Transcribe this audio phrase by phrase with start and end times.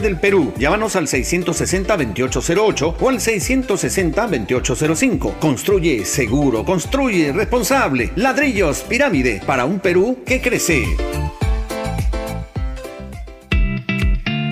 [0.00, 0.52] del Perú.
[0.58, 5.38] Llámanos al 660-2808 o al 660-2805.
[5.38, 8.10] Construye seguro, construye responsable.
[8.16, 10.84] Ladrillos, pirámide, para un Perú que crece.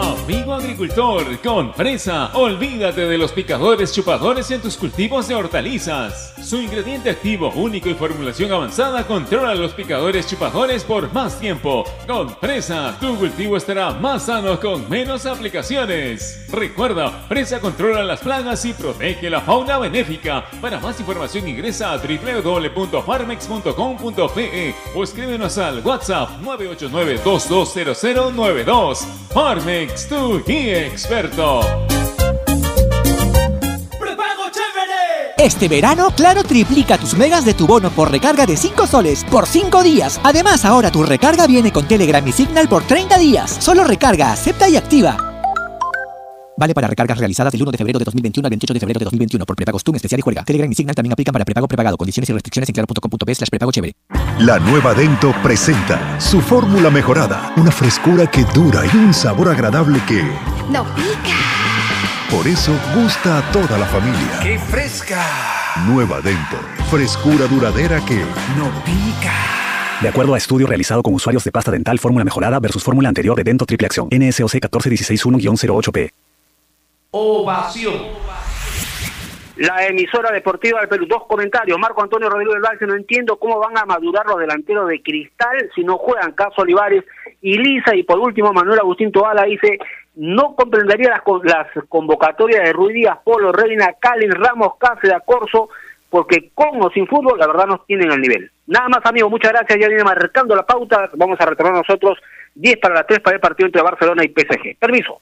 [0.00, 6.34] Amigo agricultor, con Presa, olvídate de los picadores chupadores en tus cultivos de hortalizas.
[6.40, 11.82] Su ingrediente activo único y formulación avanzada controla los picadores chupadores por más tiempo.
[12.06, 16.46] Con Presa, tu cultivo estará más sano con menos aplicaciones.
[16.52, 20.44] Recuerda, Presa controla las plagas y protege la fauna benéfica.
[20.60, 29.04] Para más información ingresa a www.farmex.com.pe o escríbenos al WhatsApp 989 220092.
[29.34, 31.60] Farmex tu guía experto.
[35.36, 39.46] Este verano, Claro triplica tus megas de tu bono por recarga de 5 soles por
[39.46, 40.20] 5 días.
[40.24, 43.56] Además, ahora tu recarga viene con Telegram y Signal por 30 días.
[43.60, 45.27] Solo recarga, acepta y activa.
[46.58, 49.04] Vale para recargas realizadas del 1 de febrero de 2021 al 28 de febrero de
[49.04, 50.42] 2021 por prepago TUM especial y juega.
[50.42, 51.96] Telegram y Signal también aplican para prepago prepagado.
[51.96, 53.92] Condiciones y restricciones en claro.com.p slash prepago chévere.
[54.40, 57.52] La nueva Dento presenta su fórmula mejorada.
[57.56, 60.20] Una frescura que dura y un sabor agradable que...
[60.68, 61.38] ¡No pica!
[62.28, 64.40] Por eso gusta a toda la familia.
[64.42, 65.24] ¡Qué fresca!
[65.86, 66.56] Nueva Dento.
[66.90, 68.16] Frescura duradera que...
[68.56, 69.32] ¡No pica!
[70.02, 73.36] De acuerdo a estudio realizado con usuarios de pasta dental fórmula mejorada versus fórmula anterior
[73.36, 74.08] de Dento Triple Acción.
[74.10, 76.10] NSOC 14161-08P.
[77.10, 77.94] Ovación.
[79.56, 81.06] La emisora deportiva del Perú.
[81.08, 81.78] Dos comentarios.
[81.78, 82.86] Marco Antonio Rodríguez del Valle.
[82.86, 87.04] No entiendo cómo van a madurar los delanteros de Cristal si no juegan Caso Olivares
[87.40, 87.96] y Lisa.
[87.96, 89.78] Y por último, Manuel Agustín Toala dice:
[90.16, 95.70] No comprendería las, las convocatorias de Ruiz Díaz, Polo, Reina, Calin, Ramos, Cáceres, Corso,
[96.10, 98.50] porque con o sin fútbol, la verdad, no tienen el nivel.
[98.66, 99.30] Nada más, amigos.
[99.30, 99.78] Muchas gracias.
[99.80, 101.08] Ya viene marcando la pauta.
[101.14, 102.18] Vamos a retornar nosotros
[102.54, 104.76] 10 para las 3 para el partido entre Barcelona y PSG.
[104.78, 105.20] Permiso.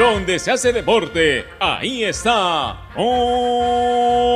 [0.00, 4.32] Donde se hace deporte, ahí está Ovación.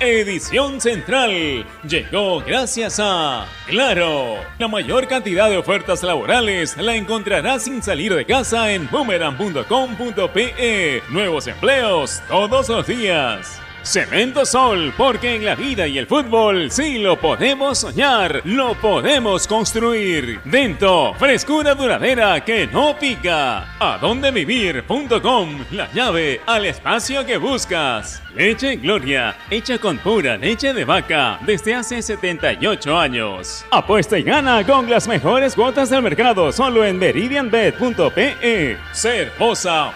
[0.00, 4.36] Edición central llegó gracias a Claro.
[4.60, 11.02] La mayor cantidad de ofertas laborales la encontrarás sin salir de casa en boomerang.com.pe.
[11.10, 13.65] Nuevos empleos todos los días.
[13.86, 19.46] Cemento Sol, porque en la vida y el fútbol sí lo podemos soñar, lo podemos
[19.46, 20.40] construir.
[20.44, 23.76] Dento, frescura duradera que no pica.
[23.78, 28.22] Adondevivir.com, la llave al espacio que buscas.
[28.34, 33.64] Leche Gloria, hecha con pura leche de vaca desde hace 78 años.
[33.70, 38.76] Apuesta y gana con las mejores cuotas del mercado solo en meridianbet.pe.
[38.92, 39.32] Ser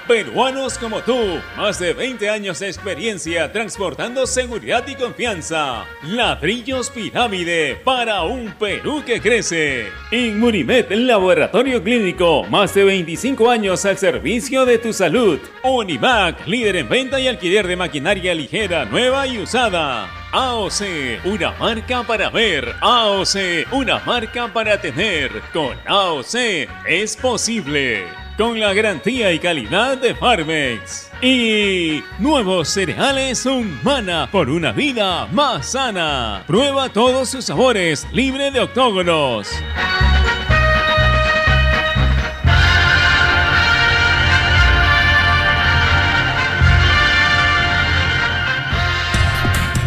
[0.08, 5.86] peruanos como tú, más de 20 años de experiencia transportando seguridad y confianza.
[6.02, 9.88] Ladrillos Pirámide para un Perú que crece.
[10.12, 15.38] Inmunimed, laboratorio clínico, más de 25 años al servicio de tu salud.
[15.64, 20.10] Unimac, líder en venta y alquiler de maquinaria ligera, nueva y usada.
[20.30, 22.74] AOC, una marca para ver.
[22.82, 25.30] AOC, una marca para tener.
[25.54, 28.19] Con AOC es posible.
[28.40, 31.10] Con la garantía y calidad de Farmex.
[31.20, 36.42] Y nuevos cereales Humana por una vida más sana.
[36.46, 39.46] Prueba todos sus sabores, libre de octógonos.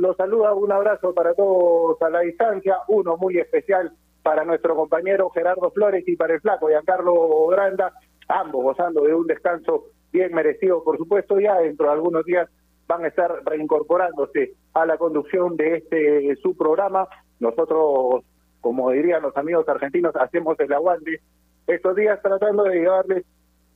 [0.00, 3.92] Los saluda, un abrazo para todos a la distancia, uno muy especial
[4.22, 7.92] para nuestro compañero Gerardo Flores y para el flaco Giancarlo Granda,
[8.28, 12.48] ambos gozando de un descanso bien merecido, por supuesto, ya dentro de algunos días
[12.86, 17.06] van a estar reincorporándose a la conducción de este su programa.
[17.40, 18.24] Nosotros,
[18.60, 21.20] como dirían los amigos argentinos, hacemos el aguante
[21.66, 23.24] estos días tratando de llevarles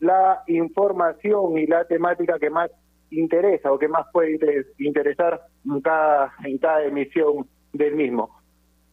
[0.01, 2.71] la información y la temática que más
[3.13, 4.39] interesa o que más puede
[4.79, 8.31] interesar en cada, en cada emisión del mismo.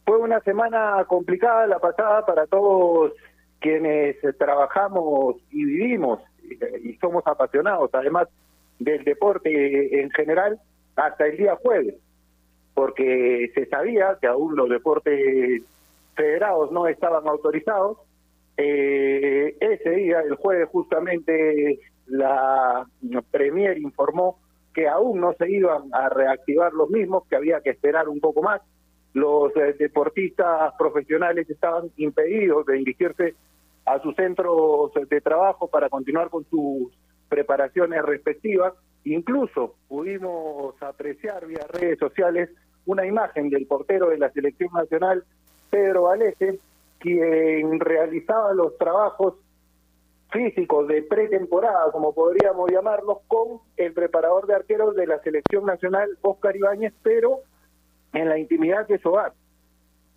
[0.04, 3.12] Fue una semana complicada la pasada para todos
[3.60, 6.20] quienes trabajamos y vivimos
[6.82, 8.28] y somos apasionados además
[8.78, 10.58] del deporte en general
[10.96, 11.94] hasta el día jueves,
[12.74, 15.62] porque se sabía que aún los deportes
[16.14, 17.98] federados no estaban autorizados.
[18.56, 21.78] Eh, ese día, el jueves, justamente
[22.10, 22.86] la
[23.30, 24.38] Premier informó
[24.74, 28.42] que aún no se iban a reactivar los mismos, que había que esperar un poco
[28.42, 28.60] más.
[29.12, 33.34] Los eh, deportistas profesionales estaban impedidos de dirigirse
[33.84, 36.92] a sus centros de trabajo para continuar con sus
[37.28, 38.74] preparaciones respectivas.
[39.04, 42.50] Incluso pudimos apreciar vía redes sociales
[42.86, 45.24] una imagen del portero de la selección nacional,
[45.70, 46.60] Pedro Valese,
[46.98, 49.34] quien realizaba los trabajos
[50.30, 56.08] físicos de pretemporada, como podríamos llamarlos, con el preparador de arqueros de la selección nacional,
[56.22, 57.40] Oscar Ibáñez, pero
[58.12, 59.32] en la intimidad de su hogar.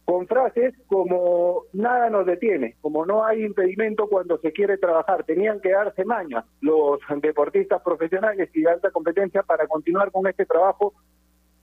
[0.05, 5.23] Con frases como nada nos detiene, como no hay impedimento cuando se quiere trabajar.
[5.23, 10.45] Tenían que darse maña los deportistas profesionales y de alta competencia para continuar con este
[10.45, 10.93] trabajo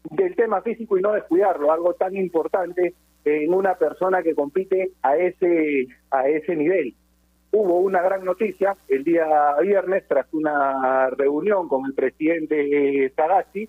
[0.05, 2.95] del tema físico y no descuidarlo, algo tan importante
[3.27, 6.95] en una persona que compite a ese a ese nivel
[7.53, 13.69] hubo una gran noticia el día viernes tras una reunión con el presidente Sagasti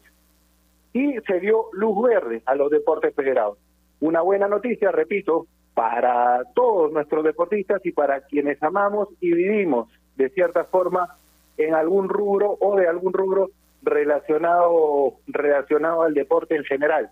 [0.94, 3.58] y se dio luz verde a los deportes federados.
[4.02, 10.30] Una buena noticia, repito, para todos nuestros deportistas y para quienes amamos y vivimos de
[10.30, 11.18] cierta forma
[11.58, 13.52] en algún rubro o de algún rubro
[13.82, 17.10] relacionado relacionado al deporte en general.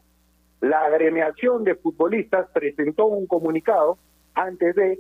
[0.62, 3.98] La agremiación de futbolistas presentó un comunicado
[4.34, 5.00] antes de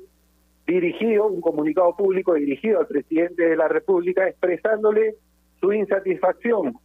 [0.66, 5.16] dirigido, un comunicado público dirigido al presidente de la República expresándole
[5.60, 6.76] su insatisfacción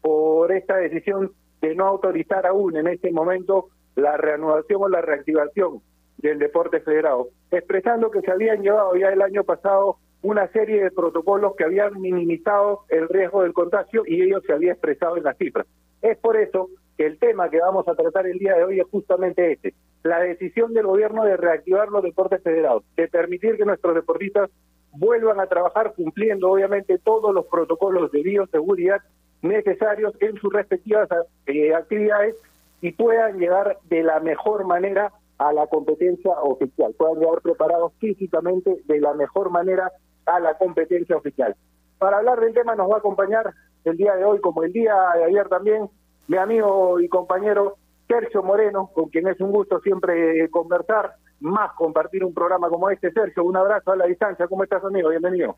[0.00, 5.80] por esta decisión de no autorizar aún en este momento la reanudación o la reactivación
[6.18, 10.90] del deporte federado, expresando que se habían llevado ya el año pasado una serie de
[10.90, 15.36] protocolos que habían minimizado el riesgo del contagio y ello se había expresado en las
[15.36, 15.66] cifras.
[16.00, 18.86] Es por eso que el tema que vamos a tratar el día de hoy es
[18.86, 23.94] justamente este, la decisión del gobierno de reactivar los deportes federados, de permitir que nuestros
[23.94, 24.50] deportistas
[24.92, 29.00] vuelvan a trabajar cumpliendo obviamente todos los protocolos de bioseguridad
[29.42, 31.08] necesarios en sus respectivas
[31.46, 32.36] eh, actividades
[32.80, 38.76] y puedan llegar de la mejor manera a la competencia oficial, puedan llegar preparados físicamente
[38.86, 39.90] de la mejor manera
[40.26, 41.56] a la competencia oficial.
[41.98, 43.52] Para hablar del tema nos va a acompañar
[43.84, 45.88] el día de hoy, como el día de ayer también,
[46.28, 52.24] mi amigo y compañero Sergio Moreno, con quien es un gusto siempre conversar, más compartir
[52.24, 53.12] un programa como este.
[53.12, 54.46] Sergio, un abrazo a la distancia.
[54.46, 55.08] ¿Cómo estás, amigo?
[55.10, 55.56] Bienvenido.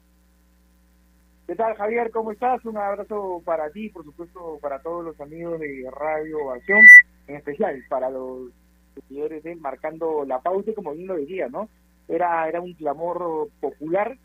[1.46, 2.10] ¿Qué tal, Javier?
[2.10, 2.64] ¿Cómo estás?
[2.64, 6.80] Un abrazo para ti, por supuesto, para todos los amigos de Radio Acción,
[7.26, 8.50] en especial para los
[8.94, 11.68] seguidores de Marcando la Pausa, como bien lo decía, ¿no?
[12.08, 14.16] Era, era un clamor popular,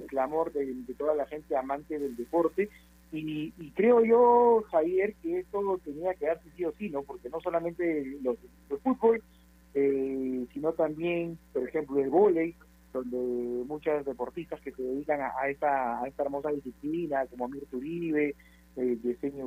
[0.00, 2.70] un clamor de toda la gente amante del deporte,
[3.12, 7.02] y, creo yo, Javier, que esto tenía que darse sí o sí, ¿no?
[7.02, 8.38] Porque no solamente los,
[8.70, 9.22] el fútbol,
[9.74, 12.54] eh, sino también, por ejemplo, el vóley,
[12.92, 13.16] donde
[13.66, 18.34] muchas deportistas que se dedican a, esta, a esta hermosa disciplina, como Mirta Uribe,
[18.76, 19.44] eh, Yesenia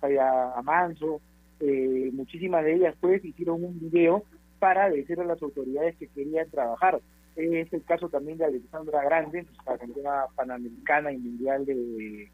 [0.00, 1.20] Saya Amanso,
[1.60, 4.24] eh, muchísimas de ellas pues hicieron un video
[4.58, 7.00] para decirle a las autoridades que querían trabajar.
[7.36, 12.30] Es el caso también de Alexandra Grande, la campeona panamericana y mundial de,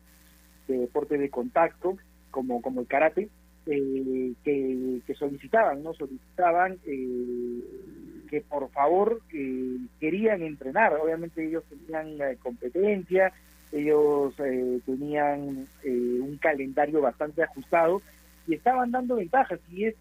[0.78, 1.96] deporte de contacto,
[2.30, 3.28] como, como el karate,
[3.66, 5.92] eh, que, solicitaban, ¿no?
[5.92, 7.60] Solicitaban eh,
[8.28, 10.94] que por favor eh, querían entrenar.
[10.94, 13.32] Obviamente ellos tenían competencia,
[13.70, 14.34] ellos
[14.86, 18.00] tenían un calendario bastante ajustado
[18.46, 19.94] y estaban dando ventajas y es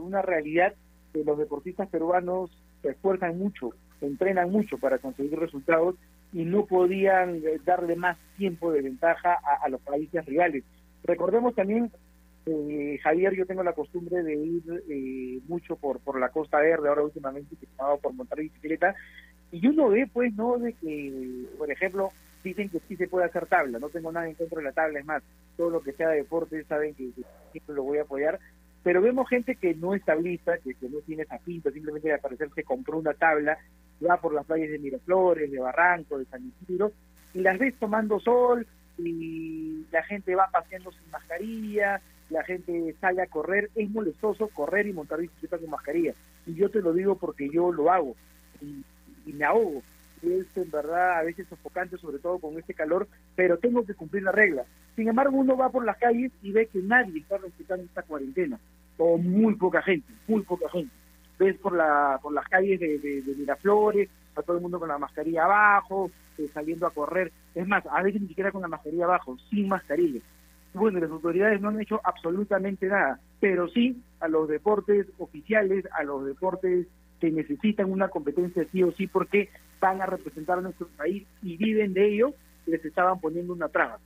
[0.00, 0.74] una realidad
[1.12, 5.96] que los deportistas peruanos se esfuerzan mucho, se entrenan mucho para conseguir resultados
[6.32, 10.64] y no podían darle más tiempo de ventaja a los países rivales.
[11.04, 11.90] Recordemos también
[12.50, 16.88] eh, Javier, yo tengo la costumbre de ir eh, mucho por, por la Costa Verde,
[16.88, 18.94] ahora últimamente que por montar bicicleta,
[19.52, 20.58] y uno ve, pues, ¿no?
[20.58, 22.10] De que, por ejemplo,
[22.42, 24.98] dicen que sí se puede hacer tabla, no tengo nada en contra de la tabla,
[24.98, 25.22] es más,
[25.56, 27.10] todo lo que sea de deporte saben que,
[27.52, 28.38] siempre lo voy a apoyar,
[28.82, 32.48] pero vemos gente que no es tablista, que, no tiene esa pinta, simplemente de aparecer
[32.54, 33.58] se compró una tabla,
[34.06, 36.92] va por las playas de Miraflores, de Barranco, de San Isidro,
[37.34, 38.66] y las ves tomando sol,
[38.98, 42.00] y la gente va paseando sin mascarilla,
[42.30, 46.14] la gente sale a correr, es molestoso correr y montar bicicleta con mascarilla.
[46.46, 48.14] Y yo te lo digo porque yo lo hago
[48.60, 48.84] y,
[49.32, 49.82] me ahogo.
[50.22, 54.22] Es en verdad a veces sofocante, sobre todo con este calor, pero tengo que cumplir
[54.22, 54.64] la regla.
[54.96, 58.58] Sin embargo, uno va por las calles y ve que nadie está respetando esta cuarentena,
[58.96, 60.92] o muy poca gente, muy poca gente.
[61.38, 65.44] Ves por, la, por las calles de, Miraflores, a todo el mundo con la mascarilla
[65.44, 67.32] abajo, eh, saliendo a correr.
[67.54, 70.20] Es más, a veces ni siquiera con la mascarilla abajo, sin mascarilla
[70.74, 76.02] bueno, las autoridades no han hecho absolutamente nada, pero sí a los deportes oficiales, a
[76.04, 76.86] los deportes
[77.20, 79.48] que necesitan una competencia sí o sí porque
[79.80, 82.34] van a representar nuestro país y viven de ello,
[82.66, 83.98] les estaban poniendo una traba.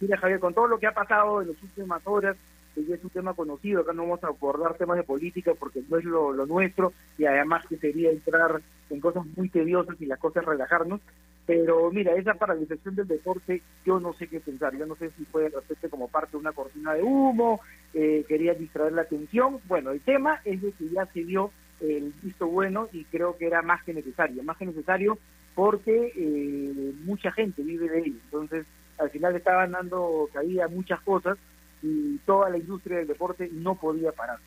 [0.00, 2.36] Mira Javier, con todo lo que ha pasado en las últimas horas,
[2.74, 5.82] que ya es un tema conocido, acá no vamos a abordar temas de política porque
[5.88, 10.06] no es lo, lo nuestro y además que sería entrar en cosas muy tediosas y
[10.06, 11.00] la cosa es relajarnos,
[11.46, 14.76] pero mira, esa paralización del deporte, yo no sé qué pensar.
[14.76, 17.60] Yo no sé si fue de como parte de una cortina de humo,
[17.92, 19.58] eh, quería distraer la atención.
[19.66, 21.50] Bueno, el tema es de que ya se dio
[21.80, 24.42] el visto bueno y creo que era más que necesario.
[24.42, 25.18] Más que necesario
[25.54, 28.18] porque eh, mucha gente vive de ello.
[28.24, 28.66] Entonces,
[28.98, 31.36] al final estaban dando caída muchas cosas
[31.84, 34.38] y toda la industria del deporte no podía parar.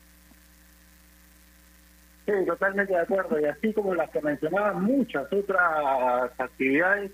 [2.26, 3.40] Sí, totalmente de acuerdo.
[3.40, 7.12] Y así como las que mencionaban, muchas otras actividades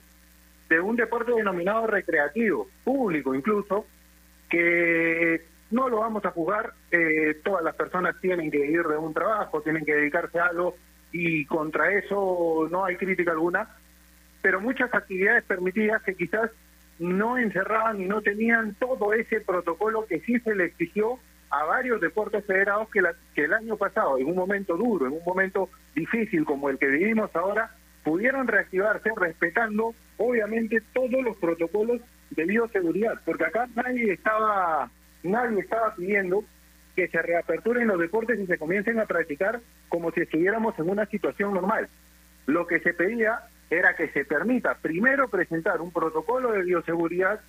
[0.71, 3.87] de un deporte denominado recreativo, público incluso,
[4.49, 6.73] que no lo vamos a jugar.
[6.91, 10.75] Eh, todas las personas tienen que ir de un trabajo, tienen que dedicarse a algo
[11.13, 13.69] y contra eso no hay crítica alguna.
[14.41, 16.51] Pero muchas actividades permitidas que quizás
[16.99, 21.19] no encerraban y no tenían todo ese protocolo que sí se le exigió
[21.51, 23.03] a varios deportes federados que,
[23.35, 26.87] que el año pasado, en un momento duro, en un momento difícil como el que
[26.87, 27.71] vivimos ahora,
[28.03, 34.91] pudieron reactivarse respetando, obviamente, todos los protocolos de bioseguridad, porque acá nadie estaba,
[35.23, 36.45] nadie estaba pidiendo
[36.95, 41.07] que se reaperturen los deportes y se comiencen a practicar como si estuviéramos en una
[41.07, 41.89] situación normal.
[42.47, 43.41] Lo que se pedía
[43.79, 47.41] era que se permita primero presentar un protocolo de bioseguridad,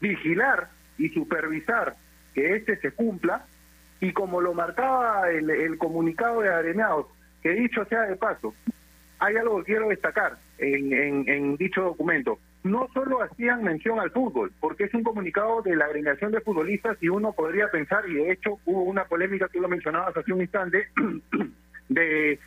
[0.00, 1.96] vigilar y supervisar
[2.34, 3.46] que este se cumpla
[4.00, 7.06] y como lo marcaba el, comunicado de agremiados,
[7.42, 8.54] que dicho sea de paso,
[9.18, 12.38] hay algo que quiero destacar en, dicho documento.
[12.64, 16.96] No solo hacían mención al fútbol, porque es un comunicado de la agremiación de futbolistas
[17.02, 20.40] y uno podría pensar, y de hecho hubo una polémica, que lo mencionabas hace un
[20.40, 20.88] instante,
[21.88, 22.38] de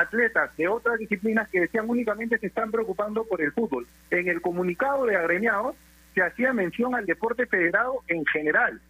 [0.00, 3.86] atletas de otras disciplinas que decían únicamente se están preocupando por el fútbol.
[4.10, 5.76] En el comunicado de agremiados
[6.14, 8.80] se hacía mención al deporte federado en general,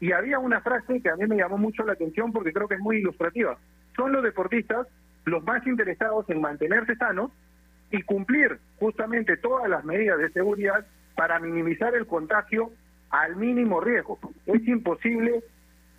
[0.00, 2.74] y había una frase que a mí me llamó mucho la atención porque creo que
[2.74, 3.56] es muy ilustrativa.
[3.96, 4.86] Son los deportistas
[5.24, 7.30] los más interesados en mantenerse sanos
[7.90, 10.84] y cumplir justamente todas las medidas de seguridad
[11.16, 12.70] para minimizar el contagio
[13.08, 14.18] al mínimo riesgo.
[14.46, 15.42] Es imposible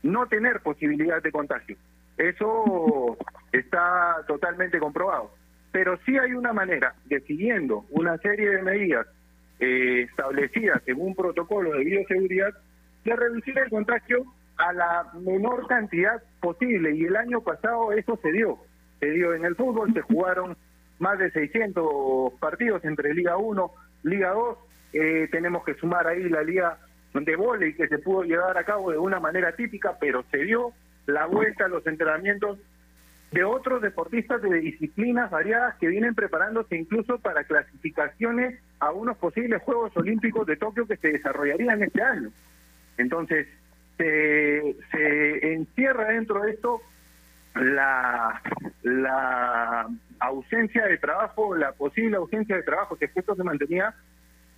[0.04, 1.78] no tener posibilidad de contagio.
[2.18, 3.18] Eso
[3.52, 5.32] está totalmente comprobado.
[5.72, 9.08] Pero sí hay una manera de siguiendo una serie de medidas
[9.60, 12.54] eh, establecidas en un protocolo de bioseguridad
[13.04, 14.26] de reducir el contagio
[14.58, 16.96] a la menor cantidad posible.
[16.96, 18.58] Y el año pasado eso se dio.
[19.00, 20.56] Se dio en el fútbol, se jugaron
[21.00, 23.72] más de 600 partidos entre Liga 1,
[24.04, 24.58] Liga 2.
[24.94, 26.78] Eh, tenemos que sumar ahí la Liga
[27.14, 30.74] de volei que se pudo llevar a cabo de una manera típica, pero se dio
[31.06, 32.60] la vuelta a los entrenamientos
[33.32, 39.62] de otros deportistas de disciplinas variadas que vienen preparándose incluso para clasificaciones a unos posibles
[39.62, 42.32] Juegos Olímpicos de Tokio que se desarrollarían este año.
[42.98, 43.48] Entonces,
[43.98, 46.82] se, encierra dentro de esto
[47.56, 48.42] la,
[48.84, 49.88] la
[50.20, 53.94] ausencia de trabajo, la posible ausencia de trabajo, que esto se mantenía,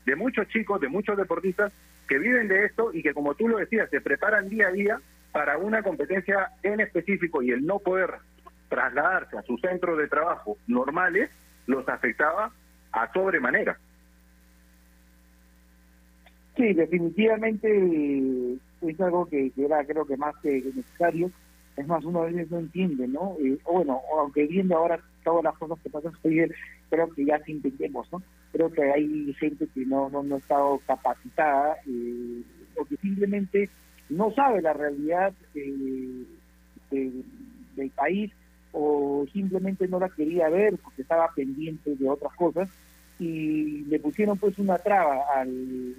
[0.05, 1.71] de muchos chicos, de muchos deportistas
[2.07, 5.01] que viven de esto y que, como tú lo decías, se preparan día a día
[5.38, 8.10] para una competencia en específico y el no poder
[8.70, 11.29] trasladarse a su centro de trabajo normales
[11.67, 12.51] los afectaba
[12.91, 13.77] a sobremanera.
[16.56, 21.29] Sí, definitivamente es algo que, era creo que más que necesario.
[21.75, 23.38] Es más, uno a veces no entiende, ¿no?
[23.39, 26.13] Eh, bueno, aunque viendo ahora todas las cosas que pasan,
[26.89, 28.24] creo que ya sí entendemos, ¿no?
[28.53, 32.41] Creo que hay gente que no, no, ha estado capacitada eh,
[32.75, 33.70] o que simplemente
[34.09, 35.33] no sabe la realidad
[36.91, 38.31] del país
[38.71, 42.69] o simplemente no la quería ver porque estaba pendiente de otras cosas
[43.19, 45.95] y le pusieron pues una traba al,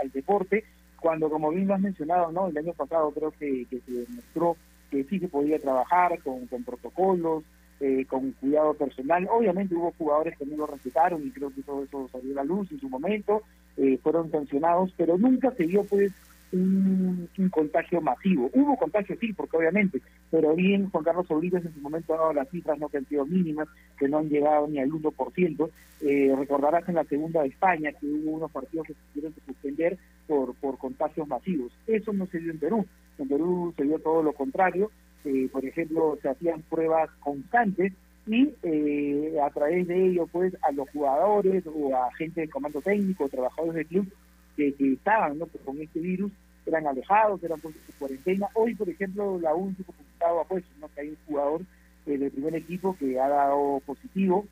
[0.00, 0.64] al, deporte
[1.00, 4.56] cuando como bien lo has mencionado no el año pasado creo que, se demostró
[4.90, 7.42] que sí se podía trabajar con, con protocolos
[7.84, 9.26] eh, con cuidado personal.
[9.28, 12.44] Obviamente hubo jugadores que no lo respetaron y creo que todo eso salió a la
[12.44, 13.42] luz en su momento
[13.76, 16.12] eh, fueron sancionados pero nunca se dio pues
[16.52, 18.50] un, contagio masivo.
[18.52, 22.32] Hubo contagio, sí, porque obviamente, pero bien Juan Carlos Oblitas en su momento ha dado
[22.32, 23.68] las cifras no que han sido mínimas,
[23.98, 25.70] que no han llegado ni al 1%.
[26.02, 29.40] Eh, recordarás en la segunda de España que hubo unos partidos que se tuvieron que
[29.42, 31.72] suspender por, por contagios masivos.
[31.86, 32.86] Eso no se dio en Perú.
[33.18, 34.90] En Perú se dio todo lo contrario.
[35.24, 37.92] Eh, por ejemplo, se hacían pruebas constantes
[38.26, 42.80] y eh, a través de ello, pues, a los jugadores o a gente del comando
[42.80, 44.12] técnico, trabajadores del club,
[44.56, 45.46] que, estaban ¿no?
[45.64, 46.30] con este virus
[46.66, 48.48] eran alejados, eran puestos en cuarentena.
[48.54, 50.88] Hoy, por ejemplo, la única comunicado ha puesto ¿no?
[50.88, 51.62] que hay un jugador
[52.06, 54.46] eh, del primer equipo que ha dado positivo,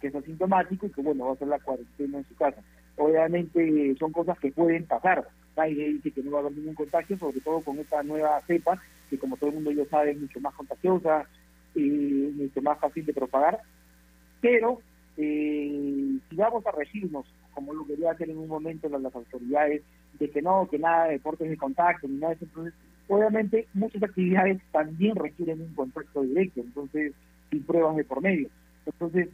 [0.00, 2.62] que es asintomático y que, bueno, va a hacer la cuarentena en su casa.
[2.96, 5.28] Obviamente son cosas que pueden pasar.
[5.56, 8.80] Nadie dice que no va a haber ningún contagio, sobre todo con esta nueva cepa,
[9.08, 11.26] que como todo el mundo ya sabe es mucho más contagiosa
[11.74, 13.60] y mucho más fácil de propagar.
[14.40, 14.80] Pero
[15.16, 17.26] eh, si vamos a regirnos,
[17.60, 19.82] como lo quería hacer en un momento las, autoridades,
[20.18, 22.74] de que no, que nada de deportes de contacto, ni nada de eso, entonces,
[23.06, 27.12] obviamente muchas actividades también requieren un contacto directo, entonces,
[27.50, 28.48] sin pruebas de por medio.
[28.86, 29.28] Entonces,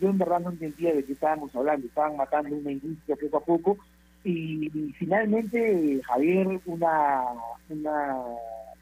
[0.00, 3.44] yo en verdad no entendía de qué estábamos hablando, estaban matando una industria poco a
[3.44, 3.78] poco,
[4.24, 7.22] y, finalmente Javier, una,
[7.70, 8.16] una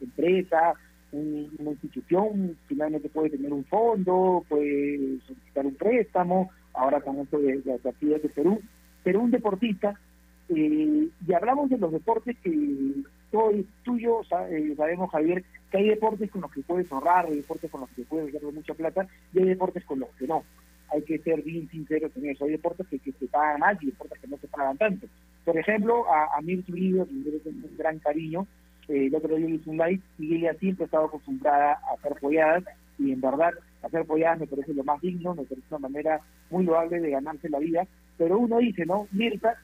[0.01, 0.75] empresa,
[1.13, 7.61] una institución finalmente puede tener un fondo, puede solicitar un préstamo, ahora con esto de,
[7.61, 8.61] de, actividades de Perú,
[9.03, 9.99] pero un deportista,
[10.49, 12.95] eh, y hablamos de los deportes que
[13.31, 13.51] todo
[13.85, 17.81] tuyo eh, sabemos, Javier, que hay deportes con los que puedes ahorrar, hay deportes con
[17.83, 20.45] los que puedes ganar mucha plata, y hay deportes con los que no.
[20.93, 22.45] Hay que ser bien sinceros en eso.
[22.45, 25.07] Hay deportes que, que se pagan más y deportes que no se pagan tanto.
[25.45, 28.47] Por ejemplo, a, a Mirta Uribe, que yo tengo un gran cariño,
[28.89, 32.65] eh, el otro día hizo un live y ella siempre estaba acostumbrada a hacer polladas
[32.99, 36.65] y en verdad hacer polladas me parece lo más digno, me parece una manera muy
[36.65, 39.09] loable de ganarse la vida, pero uno dice, ¿no?
[39.13, 39.57] Mirta,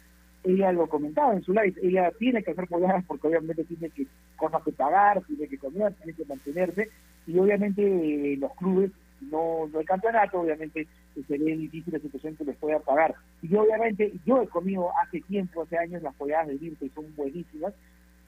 [0.45, 4.07] ella lo comentaba en su live, ella tiene que hacer polladas porque obviamente tiene que
[4.37, 6.89] cosas que pagar, tiene que comer, tiene que mantenerse
[7.27, 10.87] y obviamente los clubes no, no el campeonato, obviamente
[11.27, 13.15] sería difícil la situación que les pueda pagar.
[13.43, 17.05] Y obviamente yo he comido hace tiempo, hace años las polladas de Mirta y son
[17.17, 17.75] buenísimas,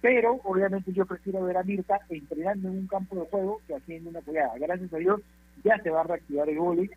[0.00, 4.10] pero obviamente yo prefiero ver a Mirta entrenando en un campo de juego que haciendo
[4.10, 4.58] una apoyada.
[4.58, 5.20] Gracias a Dios
[5.64, 6.90] ya se va a reactivar el vóley,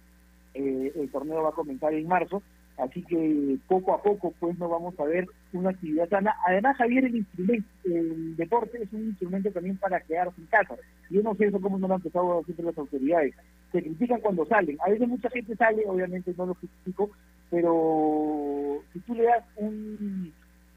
[0.53, 2.41] eh, el torneo va a comenzar en marzo,
[2.77, 6.35] así que poco a poco pues nos vamos a ver una actividad sana.
[6.47, 10.75] Además Javier el instrumento, el deporte es un instrumento también para quedarse en casa.
[11.09, 13.35] Yo no sé eso cómo no lo han empezado decir las autoridades.
[13.71, 14.77] Se critican cuando salen.
[14.85, 17.09] A veces mucha gente sale, obviamente no lo critico,
[17.49, 20.33] pero si tú le das un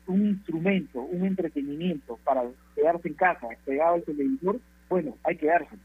[0.06, 2.42] un instrumento, un entretenimiento para
[2.74, 5.76] quedarse en casa, pegado al televisor, bueno, hay que darse.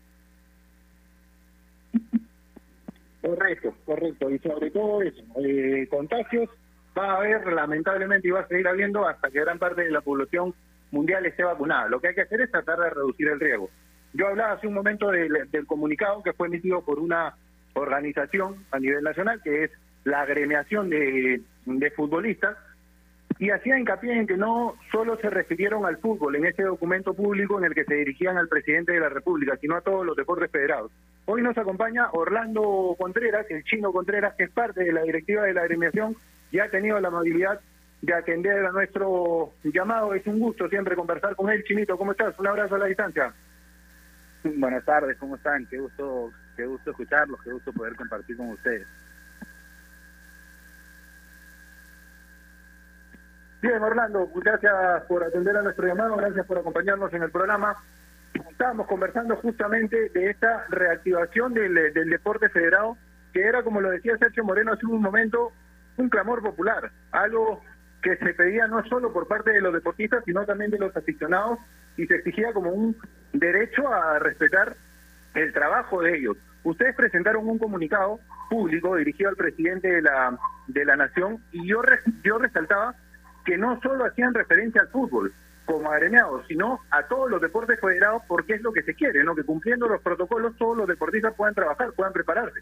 [3.22, 4.30] Correcto, correcto.
[4.30, 6.50] Y sobre todo eso, eh, contagios
[6.98, 10.02] va a haber lamentablemente y va a seguir habiendo hasta que gran parte de la
[10.02, 10.54] población
[10.92, 11.88] mundial esté vacunada.
[11.88, 13.70] Lo que hay que hacer es tratar de reducir el riesgo.
[14.14, 17.36] Yo hablaba hace un momento del, comunicado que fue emitido por una
[17.74, 19.72] organización a nivel nacional, que es
[20.04, 22.58] la agremiación de futbolistas,
[23.42, 27.58] y hacía hincapié en que no solo se refirieron al fútbol en ese documento público
[27.58, 30.52] en el que se dirigían al presidente de la República, sino a todos los deportes
[30.52, 30.92] federados.
[31.26, 35.56] Hoy nos acompaña Orlando Contreras, el chino Contreras, que es parte de la directiva de
[35.56, 36.16] la agremiación
[36.52, 37.60] y ha tenido la amabilidad
[38.04, 40.14] de atender a nuestro llamado.
[40.14, 41.64] Es un gusto siempre conversar con él.
[41.64, 42.38] Chinito, ¿cómo estás?
[42.38, 43.34] Un abrazo a la distancia.
[44.44, 45.66] Buenas tardes, ¿cómo están?
[45.66, 48.88] Qué gusto, qué gusto escucharlos, qué gusto poder compartir con ustedes.
[53.62, 57.76] Bien, Orlando, gracias por atender a nuestro llamado, gracias por acompañarnos en el programa.
[58.34, 62.98] estábamos conversando justamente de esta reactivación del, deporte federado,
[63.32, 65.52] que era, como lo decía Sergio Moreno hace un momento,
[65.98, 67.62] un clamor popular, algo
[68.02, 71.60] que se pedía no solo por parte de los deportistas, sino también de los aficionados,
[71.98, 72.98] y se exigía como un
[73.32, 74.76] derecho a respetar
[75.36, 76.38] el trabajo de ellos.
[76.64, 78.20] Ustedes presentaron un comunicado
[78.50, 81.84] público dirigido al presidente de la, de la nación y yo,
[82.24, 82.96] yo resaltaba
[83.46, 85.34] que no solo hacían referencia al fútbol
[85.66, 89.36] como agremiados, sino a todos los deportes federados porque es lo que se quiere, ¿no?
[89.36, 92.62] que cumpliendo los protocolos todos los deportistas puedan trabajar, puedan prepararse.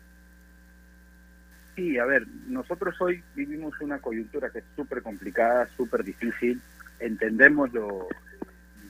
[1.75, 6.61] Sí, a ver, nosotros hoy vivimos una coyuntura que es súper complicada, súper difícil,
[6.99, 8.07] entendemos lo,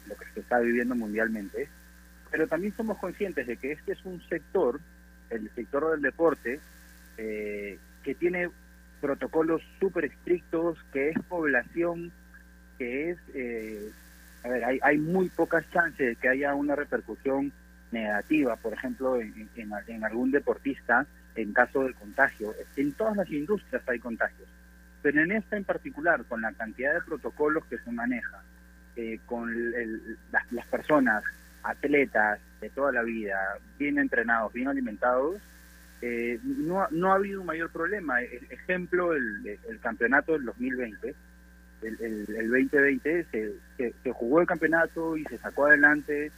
[0.08, 1.70] lo que se está viviendo mundialmente,
[2.32, 4.80] pero también somos conscientes de que este es un sector,
[5.30, 6.60] el sector del deporte,
[7.18, 8.50] eh, que tiene
[9.00, 12.12] protocolos súper estrictos, que es población,
[12.78, 13.92] que es, eh,
[14.44, 17.52] a ver, hay, hay muy pocas chances de que haya una repercusión
[17.92, 22.54] negativa, por ejemplo, en, en, algún deportista en caso de contagio.
[22.76, 24.48] En todas las industrias hay contagios,
[25.02, 28.44] pero en esta en particular, con la cantidad de protocolos que se maneja,
[28.96, 31.24] eh, con el, las, las, personas,
[31.64, 33.38] atletas de toda la vida,
[33.78, 35.38] bien entrenados, bien alimentados,
[36.02, 38.22] eh, no, no ha habido un mayor problema.
[38.22, 41.16] El, ejemplo, el, el campeonato del 2020,
[41.82, 46.32] el, el, el 2020 se, se, se, jugó el campeonato y se sacó adelante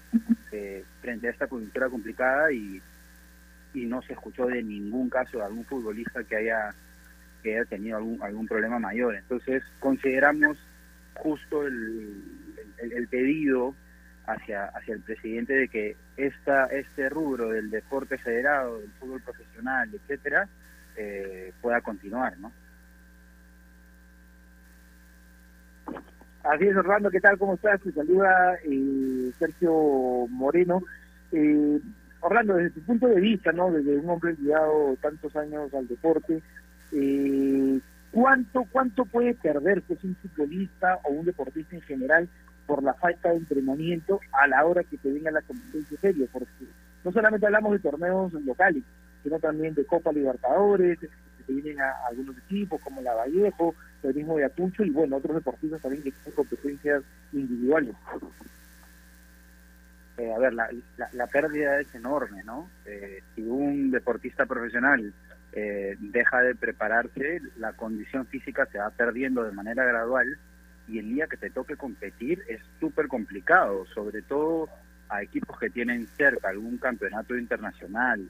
[0.51, 2.81] eh, frente a esta coyuntura complicada y
[3.73, 6.75] y no se escuchó de ningún caso de algún futbolista que haya
[7.41, 9.15] que haya tenido algún algún problema mayor.
[9.15, 10.57] Entonces consideramos
[11.15, 12.21] justo el,
[12.79, 13.75] el pedido
[14.25, 19.89] hacia hacia el presidente de que esta este rubro del deporte federado, del fútbol profesional,
[19.93, 20.47] etcétera,
[20.95, 22.51] eh, pueda continuar, ¿no?
[26.43, 27.37] Así es, Orlando, ¿qué tal?
[27.37, 27.79] ¿Cómo estás?
[27.81, 30.81] Te saluda eh, Sergio Moreno.
[31.31, 31.79] Eh,
[32.21, 33.71] Orlando, desde tu punto de vista, ¿no?
[33.71, 36.41] Desde un hombre ligado tantos años al deporte,
[36.93, 37.79] eh,
[38.11, 42.29] ¿cuánto cuánto puede perder pues, un futbolista o un deportista en general
[42.65, 46.27] por la falta de entrenamiento a la hora que te venga la competencia seria?
[46.31, 46.65] Porque
[47.03, 48.83] no solamente hablamos de torneos locales,
[49.23, 54.37] sino también de Copa Libertadores, que vienen a, algunos equipos como la Vallejo, el mismo
[54.37, 57.95] de Atuncho y bueno, otros deportistas también que tienen competencias individuales.
[60.17, 62.69] Eh, a ver, la, la, la, pérdida es enorme, ¿no?
[62.85, 65.13] Eh, si un deportista profesional
[65.53, 70.37] eh, deja de prepararse, la condición física se va perdiendo de manera gradual
[70.87, 74.69] y el día que te toque competir es súper complicado, sobre todo
[75.09, 78.27] a equipos que tienen cerca algún campeonato internacional.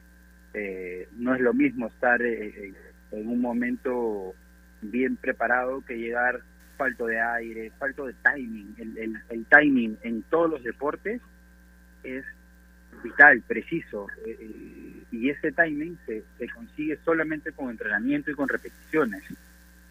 [0.53, 2.73] Eh, no es lo mismo estar eh,
[3.11, 4.33] en un momento
[4.81, 6.41] bien preparado que llegar
[6.77, 8.75] falto de aire, falto de timing.
[8.77, 11.21] El, el, el timing en todos los deportes
[12.03, 12.25] es
[13.03, 19.23] vital, preciso, eh, y ese timing se, se, consigue solamente con entrenamiento y con repeticiones.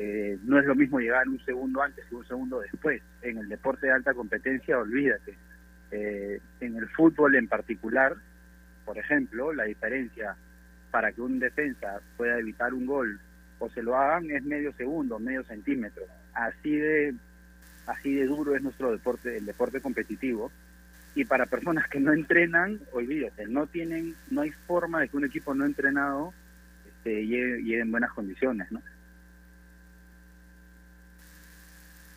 [0.03, 3.03] Eh, no es lo mismo llegar un segundo antes y un segundo después.
[3.21, 5.35] En el deporte de alta competencia, olvídate.
[5.91, 8.17] Eh, en el fútbol en particular,
[8.87, 10.37] por ejemplo, la diferencia
[10.91, 13.21] para que un defensa pueda evitar un gol
[13.59, 16.05] o se lo hagan es medio segundo, medio centímetro.
[16.33, 17.15] Así de
[17.87, 20.51] así de duro es nuestro deporte, el deporte competitivo
[21.15, 25.27] y para personas que no entrenan, olvídate, no tienen, no hay forma de que un
[25.27, 26.33] equipo no entrenado
[26.89, 28.81] este, llegue, llegue en buenas condiciones, ¿no?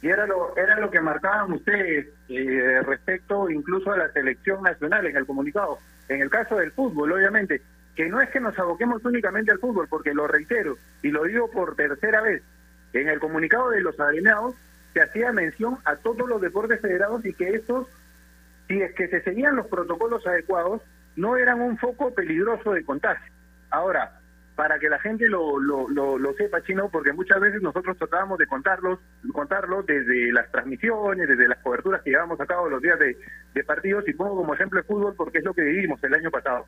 [0.03, 5.07] Y era lo, era lo que marcaban ustedes eh, respecto incluso a la selección nacional
[5.07, 5.79] en el comunicado.
[6.09, 7.61] En el caso del fútbol, obviamente,
[7.95, 11.49] que no es que nos aboquemos únicamente al fútbol, porque lo reitero y lo digo
[11.49, 12.43] por tercera vez,
[12.91, 14.55] en el comunicado de los alineados
[14.91, 17.87] se hacía mención a todos los deportes federados y que estos
[18.67, 20.81] si es que se seguían los protocolos adecuados,
[21.15, 23.31] no eran un foco peligroso de contagio.
[23.69, 24.19] Ahora,
[24.55, 28.37] para que la gente lo, lo, lo, lo sepa, Chino, porque muchas veces nosotros tratábamos
[28.37, 28.99] de contarlos,
[29.31, 33.17] contarlo desde las transmisiones, desde las coberturas que llevamos a cabo los días de,
[33.53, 36.29] de partidos, y pongo como ejemplo el fútbol porque es lo que vivimos el año
[36.29, 36.65] pasado.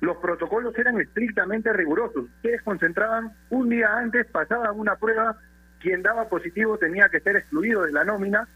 [0.00, 2.24] Los protocolos eran estrictamente rigurosos.
[2.24, 5.38] Ustedes concentraban un día antes, pasaban una prueba,
[5.80, 8.46] quien daba positivo tenía que ser excluido de la nómina,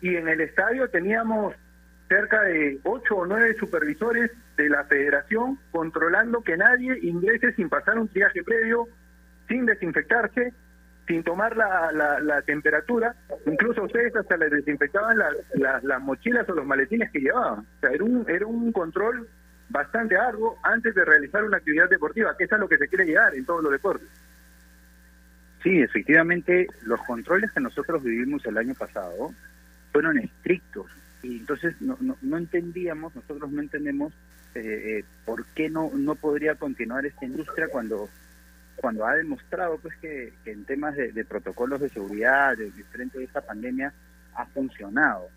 [0.00, 1.54] y en el estadio teníamos
[2.08, 7.98] cerca de ocho o nueve supervisores de la federación controlando que nadie ingrese sin pasar
[7.98, 8.86] un triaje previo,
[9.46, 10.52] sin desinfectarse,
[11.06, 13.14] sin tomar la, la, la temperatura.
[13.46, 17.60] Incluso ustedes hasta les desinfectaban las la, la mochilas o los maletines que llevaban.
[17.60, 19.28] O sea, era un, era un control
[19.68, 23.06] bastante arduo antes de realizar una actividad deportiva, que es a lo que se quiere
[23.06, 24.08] llegar en todos los deportes.
[25.62, 29.34] Sí, efectivamente, los controles que nosotros vivimos el año pasado
[29.92, 30.86] fueron estrictos
[31.22, 34.12] Y entonces no, no, entendíamos, nosotros no entendemos
[34.54, 38.08] eh, por qué no, no podría continuar esta industria cuando
[38.76, 43.40] cuando ha demostrado pues que, en temas de, protocolos de seguridad de, frente a esta
[43.40, 43.92] pandemia
[44.34, 45.28] ha funcionado.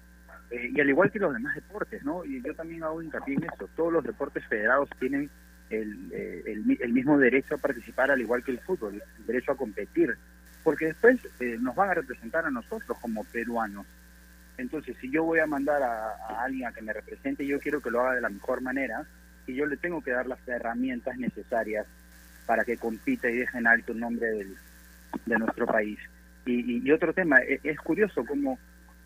[0.52, 2.24] y al igual que los demás deportes, ¿no?
[2.24, 3.68] Y yo también hago hincapié en eso.
[3.76, 5.28] Todos los deportes federados tienen
[5.72, 6.12] el,
[6.46, 10.16] el, mismo derecho a participar, al igual que el fútbol, el derecho a competir
[10.64, 13.86] porque después eh, nos van a representar a nosotros como peruanos.
[14.62, 17.92] Entonces, si yo voy a mandar a, alguien a que me represente, yo quiero que
[17.92, 19.06] lo haga de la mejor manera
[19.48, 21.86] y yo le tengo que dar las herramientas necesarias
[22.46, 24.28] para que compita y deje en alto el nombre
[25.26, 26.00] de nuestro país.
[26.46, 28.58] Y, otro tema, e, es, curioso cómo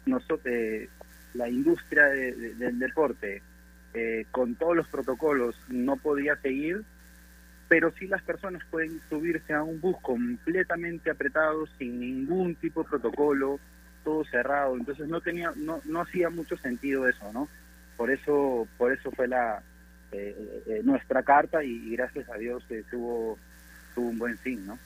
[0.06, 0.90] nosotros, eh,
[1.34, 3.42] la industria del deporte,
[3.94, 6.84] eh, con todos los protocolos, no podía seguir
[7.68, 12.90] pero sí las personas pueden subirse a un bus completamente apretado, sin ningún tipo de
[12.90, 13.60] protocolo,
[14.06, 17.50] todo cerrado, entonces no tenía, no, no hacía mucho sentido eso, ¿no?
[17.98, 19.62] Por eso, por eso fue la
[20.12, 23.38] eh, eh, nuestra carta y, gracias a Dios que tuvo,
[23.94, 24.80] tuvo un buen fin, ¿no?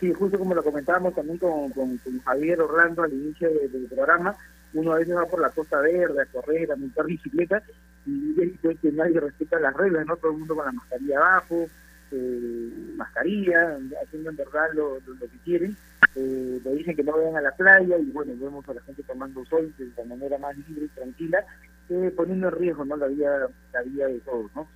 [0.00, 4.34] Sí, justo como lo comentábamos también con, con, Javier Orlando al inicio del programa,
[4.74, 7.62] uno a veces va por la Costa Verde a correr, a montar bicicleta
[8.04, 10.16] y que nadie respeta las reglas, ¿no?
[10.16, 11.68] Todo el mundo con la mascarilla abajo,
[12.12, 15.76] eh, mascarilla, haciendo en verdad lo, que quieren.
[16.14, 19.02] Eh, le dicen que no vayan a la playa y bueno, vemos a la gente
[19.02, 21.44] tomando sol de la manera más libre y tranquila,
[21.90, 22.96] eh, poniendo en riesgo ¿no?
[22.96, 24.66] la vida la vida de todos, ¿no?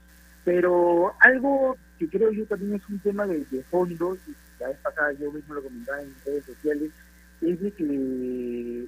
[0.44, 4.16] Pero algo que creo yo también es un tema de, de fondo,
[4.58, 6.90] la vez pasada yo mismo lo comentaba en redes sociales,
[7.40, 8.86] es de que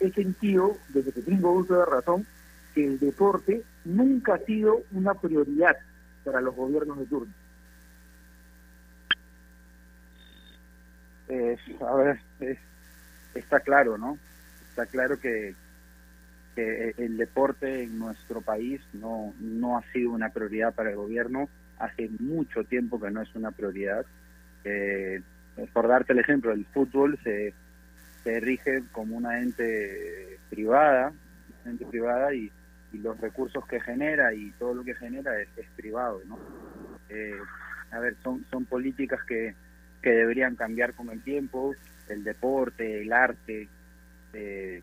[0.00, 2.26] he sentido, desde que tengo uso de razón,
[2.74, 5.76] que el deporte nunca ha sido una prioridad
[6.24, 7.32] para los gobiernos de turno.
[11.28, 12.20] A ver,
[13.34, 14.18] está claro, ¿no?
[14.70, 15.54] Está claro que,
[16.56, 21.48] el deporte en nuestro país no, no ha sido una prioridad para el gobierno.
[21.78, 24.04] Hace mucho tiempo que no es una prioridad.
[24.64, 25.22] Eh,
[25.72, 27.54] por darte el ejemplo, el fútbol se,
[28.24, 31.12] se rige como una ente privada,
[31.64, 32.50] ente privada y
[32.92, 36.38] los recursos que genera y todo lo que genera es, privado, ¿no?
[37.08, 37.38] Eh,
[37.90, 39.54] a ver, son, son políticas que,
[40.02, 41.74] que deberían cambiar con el tiempo,
[42.08, 43.68] el deporte, el arte,
[44.32, 44.82] eh,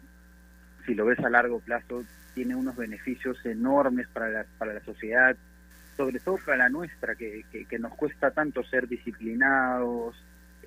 [0.86, 5.36] si lo ves a largo plazo, tiene unos beneficios enormes para la, para la sociedad,
[5.98, 10.16] sobre todo para la nuestra, que, que, nos cuesta tanto ser disciplinados,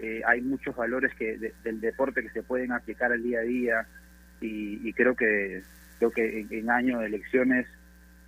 [0.00, 3.86] eh, hay muchos valores que del deporte que se pueden aplicar al día a día
[4.40, 5.62] y creo que
[5.98, 7.66] creo que en, año de elecciones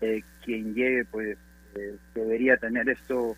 [0.01, 1.39] eh, quien llegue pues
[1.77, 3.37] eh, debería tener esto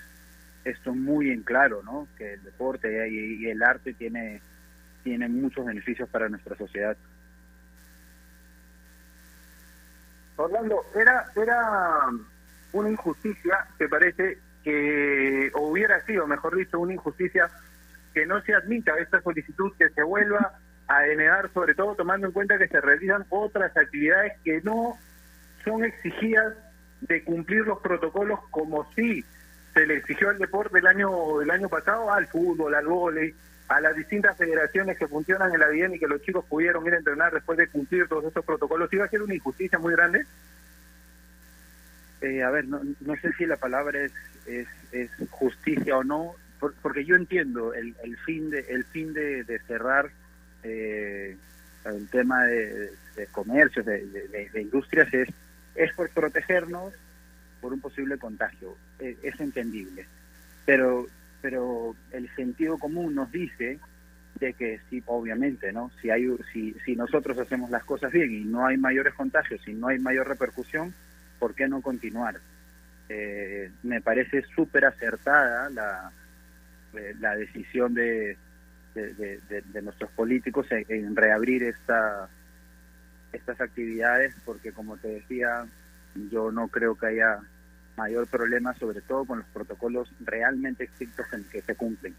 [0.65, 4.41] esto muy en claro no que el deporte y, el arte tiene
[5.03, 6.97] tiene muchos beneficios para nuestra sociedad.
[10.37, 12.09] Orlando era era
[12.73, 17.51] una injusticia que parece que hubiera sido mejor dicho una injusticia
[18.15, 22.33] que no se admita esta solicitud que se vuelva a denegar, sobre todo tomando en
[22.33, 24.99] cuenta que se realizan otras actividades que no
[25.65, 26.55] son exigidas
[27.01, 29.25] de cumplir los protocolos como si
[29.75, 33.35] se le exigió al deporte el año el año pasado, al fútbol, al vóley,
[33.69, 36.95] a las distintas federaciones que funcionan en la vida y que los chicos pudieron ir
[36.95, 38.93] a entrenar después de cumplir todos estos protocolos.
[38.93, 40.27] ¿Iba a ser una injusticia muy grande?
[42.21, 44.13] Eh, a ver, no, no sé si la palabra es,
[44.93, 46.37] es, justicia o no,
[46.83, 50.11] porque yo entiendo el, el fin de el fin de, de cerrar
[50.63, 51.37] eh,
[51.85, 55.29] el tema de, de comercios, de, industrias, es,
[55.75, 56.93] es por protegernos
[57.63, 58.77] por un posible contagio.
[58.99, 60.07] E, es, entendible.
[60.67, 61.07] Pero,
[61.41, 63.79] pero el sentido común nos dice
[64.39, 65.91] de que sí, obviamente, ¿no?
[66.03, 69.73] Si, hay, si, si nosotros hacemos las cosas bien y no hay mayores contagios y
[69.73, 70.93] no hay mayor repercusión,
[71.39, 72.41] ¿por qué no continuar?
[73.09, 76.13] Eh, me parece súper acertada la,
[76.95, 78.37] eh, la decisión de,
[78.95, 82.29] de, nuestros políticos en, reabrir esta,
[83.33, 85.67] estas actividades, porque como te decía,
[86.31, 87.41] yo no creo que haya
[87.97, 92.15] mayor problema, sobre todo con los protocolos realmente estrictos en que se cumplen.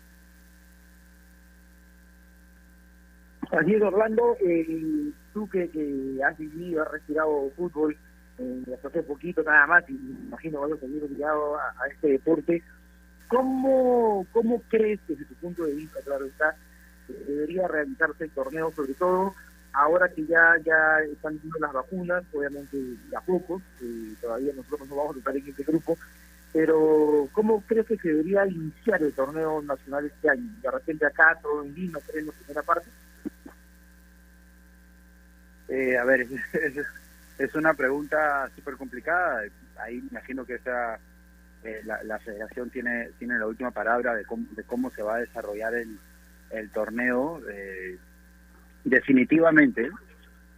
[3.51, 5.69] Así es, Orlando, eh, tú que,
[6.25, 7.95] has vivido, has respirado fútbol
[8.39, 11.87] eh, hasta hace poquito nada más, y me imagino vas a seguir ligado a, a
[11.87, 12.63] este deporte,
[13.33, 16.55] ¿Cómo, ¿Cómo crees, desde tu punto de vista, claro está,
[17.07, 19.33] debería realizarse el torneo, sobre todo
[19.73, 22.77] ahora que ya ya están viendo las vacunas, obviamente
[23.15, 25.97] a poco, eh, todavía nosotros no vamos a estar en este grupo,
[26.53, 30.49] pero ¿cómo crees que se debería iniciar el torneo nacional este año?
[30.61, 32.89] De repente acá, todo en Lima, en la primera parte.
[35.67, 36.21] Eh, a ver,
[36.53, 36.85] es,
[37.39, 39.41] es, una pregunta súper complicada.
[39.77, 40.99] Ahí me imagino que esa,
[41.63, 45.19] eh, la, federación tiene, tiene la última palabra de cómo, de cómo se va a
[45.21, 45.97] desarrollar el,
[46.51, 47.41] el torneo.
[47.49, 47.97] Eh,
[48.83, 49.89] definitivamente,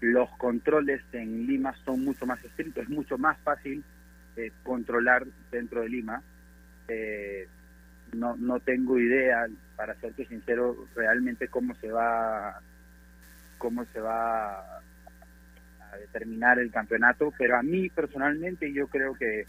[0.02, 3.84] los controles en Lima son mucho más estrictos, es mucho más fácil
[4.64, 6.22] controlar dentro de Lima.
[8.14, 12.60] no, no tengo idea, para serte sincero, realmente cómo se va
[13.58, 19.46] cómo se va a determinar el campeonato, pero a mí personalmente yo creo que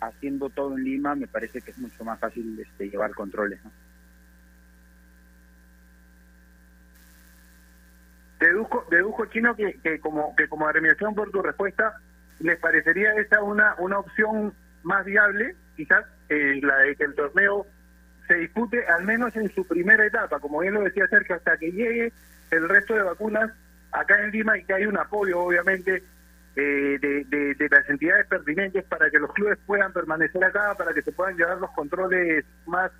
[0.00, 3.64] haciendo todo en Lima me parece que es mucho más fácil este, llevar controles.
[3.64, 3.70] ¿no?
[8.44, 11.94] Deduzco, deduzco chino que, que como que como agremiación por tu respuesta
[12.40, 14.52] les parecería esta una una opción
[14.82, 17.66] más viable quizás eh, la de que el torneo
[18.28, 20.40] se dispute al menos en su primera etapa.
[20.40, 22.12] Como bien lo decía Sergio hasta que llegue
[22.50, 23.50] el resto de vacunas
[23.92, 26.02] acá en Lima y que hay un apoyo, obviamente,
[26.56, 31.12] eh, de, las entidades pertinentes para que los clubes puedan permanecer acá, para que se
[31.12, 32.90] puedan llevar los controles más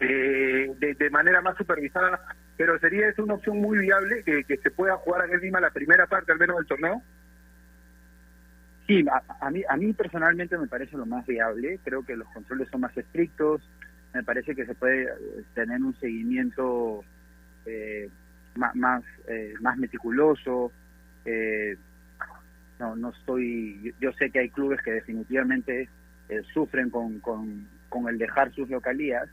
[0.00, 2.20] eh, de, manera más supervisada.
[2.56, 5.70] Pero sería es una opción muy viable que, se pueda jugar acá en Lima la
[5.70, 7.02] primera parte al menos del torneo.
[8.86, 9.04] Sí,
[9.40, 11.78] a, mí, a mí personalmente me parece lo más viable.
[11.84, 13.62] Creo que los controles son más estrictos.
[14.14, 17.04] Me parece que se puede eh, tener un seguimiento
[17.66, 18.08] eh,
[18.58, 20.72] más más, eh, más meticuloso.
[21.24, 21.76] Eh,
[22.78, 23.94] no, no estoy.
[24.00, 25.88] Yo, sé que hay clubes que definitivamente
[26.28, 29.28] eh, sufren con, con, con, el dejar sus localías,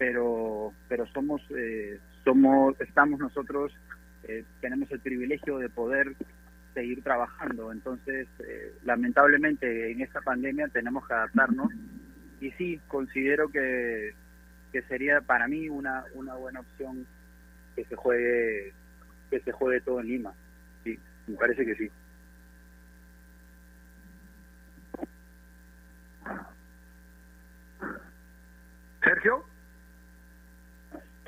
[0.00, 1.42] pero pero somos
[2.24, 3.70] somos estamos nosotros
[4.62, 6.14] tenemos el privilegio de poder
[6.72, 7.70] seguir trabajando.
[7.70, 8.26] Entonces,
[8.84, 11.70] lamentablemente en esta pandemia tenemos que adaptarnos
[12.40, 14.14] y sí considero que,
[14.72, 17.06] que sería para mí una, una buena opción
[17.76, 18.72] que se juegue
[19.28, 20.32] que se juegue todo en Lima.
[20.82, 21.90] Sí, me parece que sí.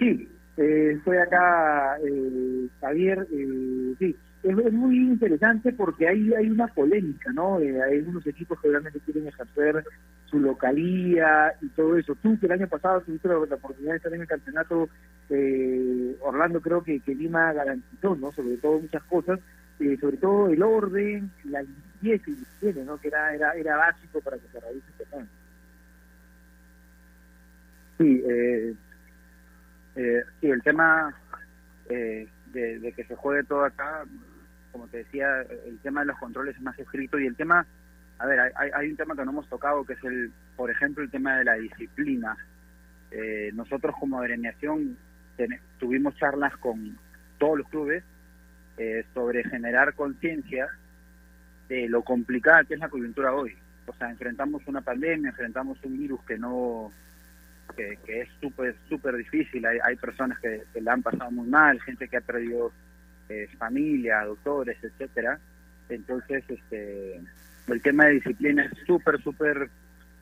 [0.03, 3.25] Sí, eh, acá, eh, Javier.
[3.31, 7.61] Eh, sí, es, muy interesante porque hay, hay una polémica, ¿no?
[7.61, 9.85] Eh, hay algunos equipos que realmente quieren ejercer
[10.27, 12.17] su localía y todo eso.
[12.17, 14.89] Tú que el año pasado tuviste la, oportunidad de estar en el campeonato,
[15.31, 18.33] eh, Orlando creo que, que Lima garantizó, ¿no?
[18.33, 19.39] Sobre todo muchas cosas,
[19.79, 22.99] eh, sobre todo el orden, la limpieza y higiene, ¿no?
[22.99, 25.29] Que era, era, era básico para que se realice el torneo.
[27.99, 28.75] Sí, eh,
[29.97, 31.15] eh, sí, el tema
[31.89, 34.05] eh, de, que se juegue todo acá,
[34.71, 37.67] como te decía, el tema de los controles es más estricto y el tema
[38.23, 41.03] a ver, hay, hay, un tema que no hemos tocado, que es, el, por ejemplo,
[41.03, 42.37] el tema de la disciplina.
[43.11, 44.97] Eh, nosotros como agremiación
[45.79, 46.97] tuvimos charlas con
[47.39, 48.05] todos los clubes
[48.79, 50.69] eh, sobre generar conciencia
[51.69, 53.57] de lo complicada que es la coyuntura hoy.
[53.87, 56.93] O sea, enfrentamos una pandemia, enfrentamos un virus que no
[57.77, 59.65] que, es súper súper difícil.
[59.67, 62.73] Hay, hay personas que, que la han pasado muy mal, gente que ha perdido
[63.29, 65.39] eh, familia, doctores, etcétera.
[65.89, 67.21] Entonces, este
[67.69, 69.71] el tema de disciplina es súper, súper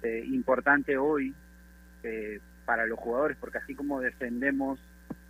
[0.02, 1.34] eh, importante hoy
[2.02, 4.78] eh, para los jugadores, porque así como defendemos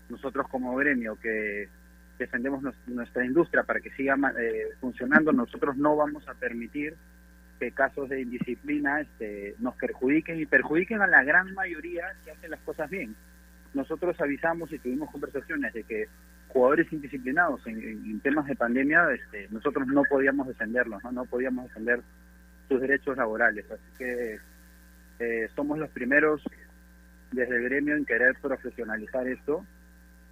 [0.09, 1.68] nosotros como gremio, que
[2.18, 6.94] defendemos nuestra industria para que siga eh, funcionando, nosotros no vamos a permitir
[7.61, 12.51] que casos de indisciplina este, nos perjudiquen y perjudiquen a la gran mayoría que hacen
[12.51, 13.14] las cosas bien.
[13.75, 16.09] Nosotros avisamos y tuvimos conversaciones de que
[16.49, 21.12] jugadores indisciplinados en, temas de pandemia, este, nosotros no podíamos defenderlos, ¿no?
[21.12, 22.01] no podíamos defender
[22.68, 23.64] sus derechos laborales.
[23.70, 24.38] Así que
[25.20, 26.42] eh, somos los primeros
[27.31, 29.64] desde el gremio en querer profesionalizar esto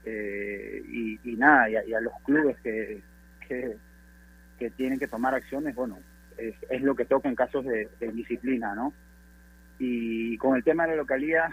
[0.05, 0.83] eh,
[1.25, 3.03] y, nada, y a, los clubes que,
[3.47, 3.77] que,
[4.71, 5.99] tienen que tomar acciones, bueno,
[6.39, 8.93] es, lo que toca en casos de, disciplina, ¿no?
[9.79, 11.49] Y con el tema de la localidad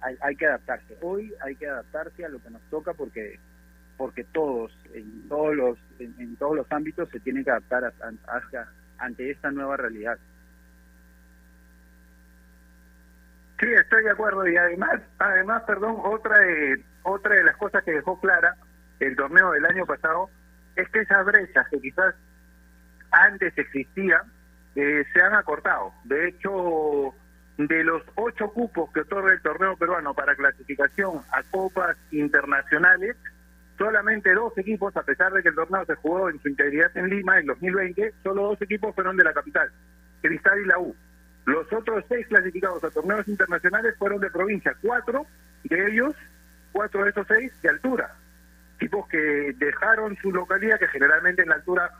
[0.00, 0.96] hay, hay que adaptarse.
[1.00, 3.38] Hoy hay que adaptarse a lo que nos toca porque
[3.96, 7.92] porque todos, en todos los, en, todos los ámbitos se tienen que adaptar
[8.98, 10.18] ante esta nueva realidad.
[13.60, 17.92] Sí, estoy de acuerdo y además, además, perdón, otra de, otra de las cosas que
[17.92, 18.56] dejó clara
[18.98, 20.30] el torneo del año pasado
[20.74, 22.14] es que esas brechas que quizás
[23.12, 24.22] antes existían
[24.74, 25.92] eh, se han acortado.
[26.04, 27.14] De hecho,
[27.58, 33.16] de los ocho cupos que otorga el torneo peruano para clasificación a copas internacionales,
[33.76, 37.10] solamente dos equipos, a pesar de que el torneo se jugó en su integridad en
[37.10, 39.70] Lima en 2020, solo dos equipos fueron de la capital,
[40.22, 40.94] Cristal y la U.
[41.44, 45.26] Los otros seis clasificados a torneos internacionales fueron de provincia, cuatro
[45.64, 46.14] de ellos,
[46.70, 48.14] cuatro de esos seis de altura.
[48.76, 51.90] equipos que dejaron su localidad, que generalmente en la altura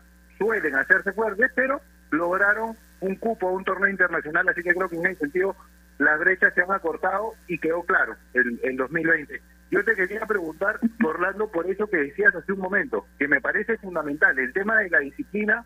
[0.42, 1.80] suelen hacerse fuertes, pero
[2.10, 5.56] lograron un cupo a un torneo internacional, así que creo que en ese sentido
[5.98, 9.40] las brechas se han acortado y quedó claro en, en 2020.
[9.70, 13.78] Yo te quería preguntar, Orlando, por eso que decías hace un momento, que me parece
[13.78, 15.64] fundamental, el tema de la disciplina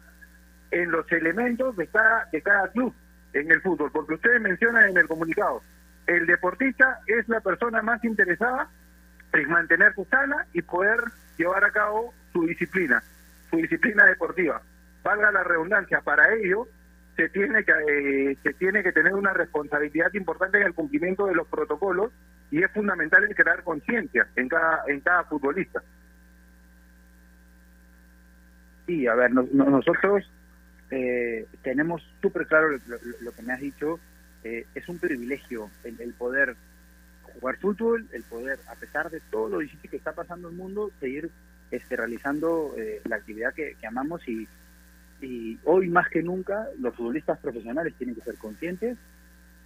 [0.71, 2.95] en los elementos de cada, de cada club
[3.33, 5.63] en el fútbol, porque ustedes mencionan en el comunicado,
[6.07, 8.69] el deportista es la persona más interesada
[9.33, 11.01] en mantenerse sana y poder
[11.39, 13.03] llevar a cabo su disciplina,
[13.51, 14.63] su disciplina deportiva.
[15.03, 16.67] Valga la redundancia, para ello
[17.17, 21.35] se tiene que eh, se tiene que tener una responsabilidad importante en el cumplimiento de
[21.35, 22.13] los protocolos
[22.51, 25.83] y es fundamental el crear conciencia en cada en cada futbolista.
[28.87, 30.31] Sí, a ver, nosotros
[30.91, 33.99] eh, tenemos súper claro lo, que me has dicho.
[34.45, 36.55] Eh, es un privilegio el, poder
[37.23, 40.59] jugar fútbol, el poder, a pesar de todo lo difícil que está pasando en el
[40.59, 41.31] mundo, seguir
[41.71, 44.49] este, realizando eh, la actividad que, amamos y,
[45.65, 48.99] hoy más que nunca los futbolistas profesionales tienen que ser conscientes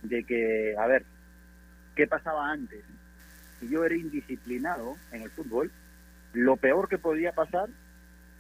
[0.03, 1.05] de que, a ver,
[1.97, 2.83] ¿qué pasaba antes?
[3.59, 5.71] Si yo era indisciplinado en el fútbol,
[6.33, 7.69] lo peor que podía pasar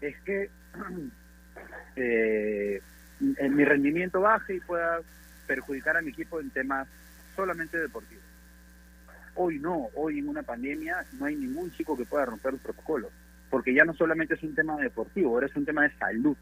[0.00, 0.50] es que
[1.96, 2.80] eh,
[3.20, 5.00] mi rendimiento baje y pueda
[5.46, 6.86] perjudicar a mi equipo en temas
[7.34, 8.24] solamente deportivos.
[9.34, 13.10] Hoy no, hoy en una pandemia no hay ningún chico que pueda romper el protocolo,
[13.50, 16.36] porque ya no solamente es un tema deportivo, ahora es un tema de salud.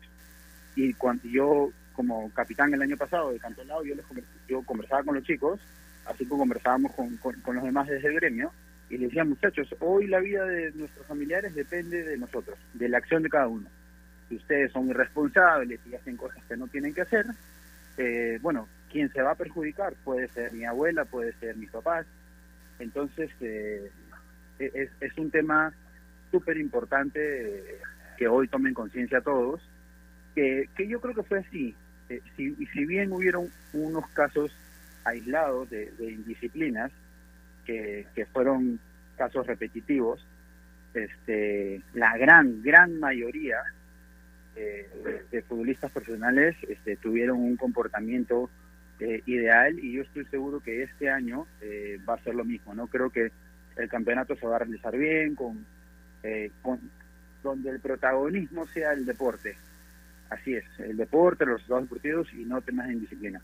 [0.77, 4.05] Y cuando yo, como capitán el año pasado de Cantolao, yo, les,
[4.47, 5.59] yo conversaba con los chicos,
[6.07, 8.53] así como conversábamos con, con, los demás desde el gremio,
[8.91, 12.99] y les decía, muchachos, hoy la vida de nuestros familiares depende de nosotros, de la
[12.99, 13.69] acción de cada uno.
[14.29, 17.27] Si ustedes son irresponsables y hacen cosas que no tienen que hacer,
[17.97, 22.07] eh, bueno, quien se va a perjudicar puede ser mi abuela, puede ser mis papás.
[22.79, 23.91] Entonces, eh,
[24.59, 25.73] es, es, un tema
[26.31, 27.79] súper importante eh,
[28.17, 29.61] que hoy tomen conciencia todos
[30.77, 31.75] que, yo creo que fue así.
[32.09, 34.55] Eh, si, si bien hubieron unos casos
[35.05, 36.93] aislados de, indisciplinas,
[37.65, 38.81] que, fueron
[39.17, 40.25] casos repetitivos,
[40.95, 43.59] este, la gran, gran mayoría
[44.57, 44.89] eh,
[45.31, 48.49] de, futbolistas profesionales este, tuvieron un comportamiento
[49.01, 51.47] eh, ideal y yo estoy seguro que este año
[52.09, 52.75] va a ser lo mismo.
[52.75, 53.31] no Creo que
[53.77, 55.67] el campeonato se va a realizar bien, con,
[56.63, 56.81] con
[57.43, 59.57] donde el protagonismo sea el deporte,
[60.31, 63.41] Así es, el deporte, los resultados deportivos y no temas de indisciplina.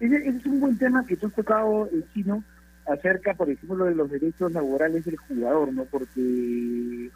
[0.00, 2.42] Ese, es un buen tema que tú has tocado, el chino,
[2.86, 5.84] acerca, por ejemplo, de los derechos laborales del jugador, ¿no?
[5.84, 7.10] Porque,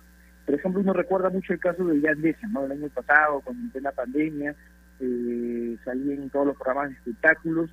[0.45, 2.67] por ejemplo, uno recuerda mucho el caso de Jan Deza, ¿no?
[2.67, 4.55] El año pasado, con la pandemia,
[5.01, 7.71] eh, en todos los programas de espectáculos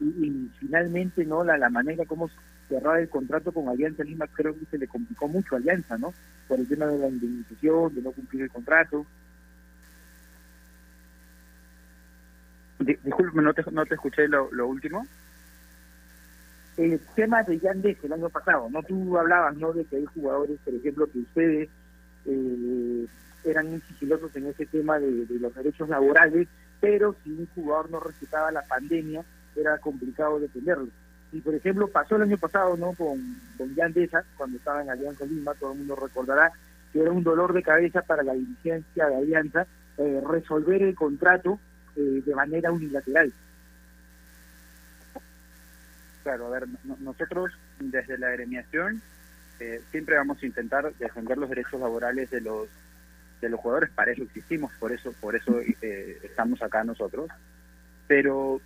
[0.00, 1.44] y, finalmente, ¿no?
[1.44, 2.28] La, la manera como
[2.68, 6.12] cerrar el contrato con Alianza Lima creo que se le complicó mucho a Alianza, ¿no?
[6.48, 9.06] Por el tema de la indemnización, de no cumplir el contrato.
[12.78, 15.06] Disculpe, no te, no te escuché lo, último.
[16.76, 18.82] El tema de Yandex el año pasado, ¿no?
[18.82, 19.72] Tú hablabas, ¿no?
[19.72, 21.68] De que hay jugadores, por ejemplo, que ustedes
[22.24, 23.06] eh,
[23.44, 26.48] eran muy sigilosos en ese tema de, de los derechos laborales,
[26.80, 30.88] pero si un jugador no respetaba la pandemia, era complicado defenderlo.
[31.32, 32.92] Y por ejemplo, pasó el año pasado ¿no?
[32.92, 36.52] con, con Jan Deza, cuando estaba en Alianza Lima, todo el mundo recordará
[36.92, 39.66] que era un dolor de cabeza para la dirigencia de Alianza
[39.96, 41.58] eh, resolver el contrato
[41.96, 43.32] eh, de manera unilateral.
[46.22, 46.66] Claro, a ver,
[47.00, 49.02] nosotros desde la agremiación
[49.58, 52.68] eh, siempre vamos a intentar defender los derechos laborales de los
[53.40, 57.28] de los jugadores, para eso existimos, por eso por eso estamos acá nosotros.
[58.06, 58.60] Pero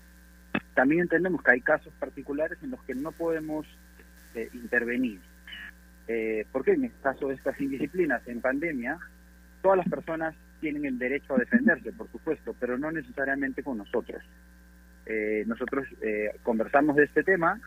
[0.76, 3.66] también entendemos que hay casos particulares en los que no podemos
[4.34, 5.18] eh, intervenir.
[6.06, 8.98] Eh, porque en el caso de estas indisciplinas en pandemia,
[9.62, 14.22] todas las personas tienen el derecho a defenderse, por supuesto, pero no necesariamente con nosotros.
[15.06, 17.58] Eh, nosotros eh, conversamos de este tema,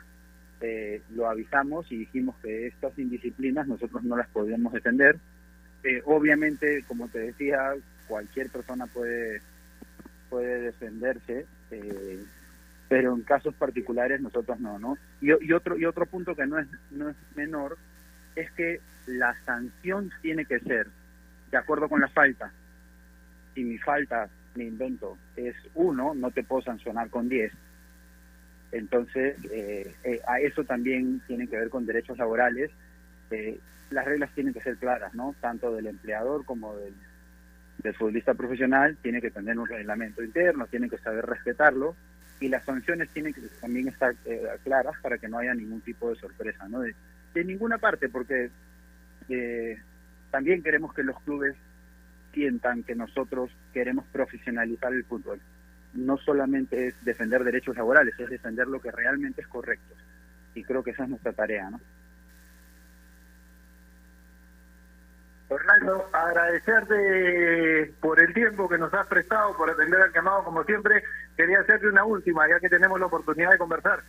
[1.16, 5.18] lo avisamos y dijimos que estas indisciplinas nosotros no las podíamos defender.
[6.04, 7.74] obviamente, como te decía,
[8.08, 9.42] cualquier persona puede
[10.30, 11.46] puede defenderse
[12.90, 14.98] pero en casos particulares nosotros no, ¿no?
[15.22, 17.78] Y, otro y otro punto que no es no es menor
[18.36, 20.88] es que la sanción tiene que ser
[21.52, 22.52] de acuerdo con la falta.
[23.54, 27.54] Si mi falta, mi invento, es uno, no te puedo sancionar con diez.
[28.72, 32.72] Entonces, eh, eh, a eso también tiene que ver con derechos laborales.
[33.30, 33.60] Eh,
[33.92, 35.36] las reglas tienen que ser claras, ¿no?
[35.42, 36.94] Tanto del empleador como del,
[37.84, 41.96] del futbolista profesional tiene que tener un reglamento interno, tiene que saber respetarlo
[42.40, 46.10] y las sanciones tienen que también estar eh, claras para que no haya ningún tipo
[46.10, 46.80] de sorpresa, ¿no?
[46.80, 48.50] de ninguna parte, porque
[49.30, 49.78] eh,
[50.32, 51.56] también queremos que los clubes
[52.34, 55.40] sientan que nosotros queremos profesionalizar el fútbol.
[55.94, 59.96] No solamente es defender derechos laborales, es defender lo que realmente es correcto.
[60.54, 61.80] Y creo que esa es nuestra tarea, ¿no?
[65.50, 71.04] Orlando, agradecerte por el tiempo que nos has prestado, por atender al llamado como siempre.
[71.36, 74.02] Quería hacerte una última, ya que tenemos la oportunidad de conversar.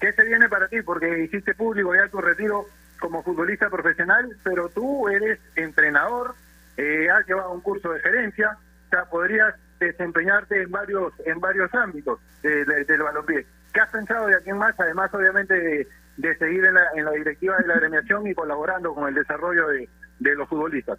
[0.00, 0.82] ¿Qué se viene para ti?
[0.82, 2.66] Porque hiciste público ya tu retiro
[3.00, 6.34] como futbolista profesional, pero tú eres entrenador,
[6.76, 11.74] eh, has llevado un curso de gerencia, o sea, podrías desempeñarte en varios en varios
[11.74, 13.44] ámbitos del balompié.
[13.72, 14.78] ¿Qué has pensado de aquí en más?
[14.78, 19.08] Además, obviamente, de, seguir en la, en la directiva de la agremiación y colaborando con
[19.08, 19.88] el desarrollo de,
[20.18, 20.98] de los futbolistas.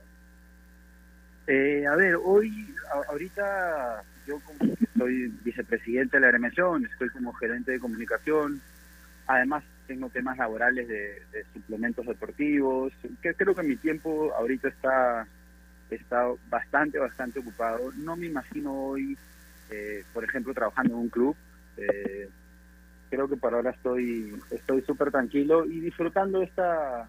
[1.47, 2.73] Eh, a ver, hoy,
[3.09, 8.61] ahorita yo como soy vicepresidente de la agremiación, estoy como gerente de comunicación,
[9.27, 11.21] además tengo temas laborales de,
[11.53, 12.91] suplementos deportivos,
[13.21, 15.27] que creo que mi tiempo ahorita está,
[15.89, 17.91] está bastante, bastante ocupado.
[17.97, 19.17] No me imagino hoy,
[19.69, 21.35] eh, por ejemplo, trabajando en un club.
[21.77, 22.29] Eh,
[23.09, 27.07] creo que por ahora estoy estoy súper tranquilo y disfrutando esta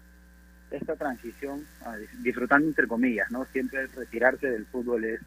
[0.71, 1.65] esta transición,
[2.19, 3.45] disfrutando entre comillas, ¿no?
[3.45, 5.21] Siempre retirarse del fútbol es,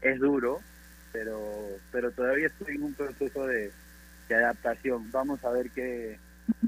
[0.00, 0.60] es duro,
[1.12, 1.40] pero,
[1.92, 3.70] pero todavía estoy en un proceso de,
[4.28, 5.10] de adaptación.
[5.10, 6.18] Vamos a ver qué,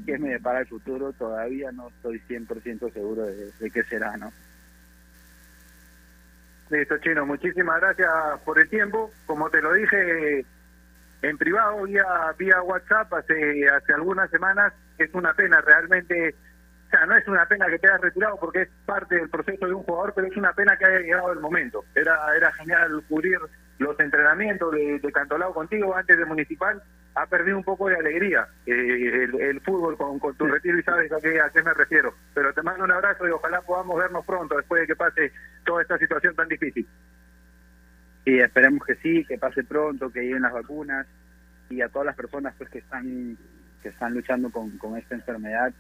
[0.06, 1.12] qué me depara el futuro.
[1.12, 4.32] Todavía no estoy 100% seguro de, qué será, ¿no?
[6.70, 7.26] Listo, Chino.
[7.26, 8.08] Muchísimas gracias
[8.44, 9.10] por el tiempo.
[9.26, 10.44] Como te lo dije
[11.22, 12.04] en privado, vía,
[12.38, 16.34] vía WhatsApp, hace, hace algunas semanas, es una pena realmente
[16.90, 19.64] o sea, no es una pena que te hayas retirado porque es parte del proceso
[19.64, 21.84] de un jugador, pero es una pena que haya llegado el momento.
[21.94, 23.38] Era era genial cubrir
[23.78, 26.82] los entrenamientos de, de Cantolao contigo antes de Municipal.
[27.14, 31.20] Ha perdido un poco de alegría eh, el, fútbol con, tu retiro y sabes a
[31.20, 32.12] qué, a qué me refiero.
[32.34, 35.32] Pero te mando un abrazo y ojalá podamos vernos pronto después de que pase
[35.64, 36.88] toda esta situación tan difícil.
[38.24, 41.06] Y esperemos que sí, que pase pronto, que lleguen las vacunas
[41.68, 43.38] y a todas las personas pues que están
[43.80, 45.72] que están luchando con, con esta enfermedad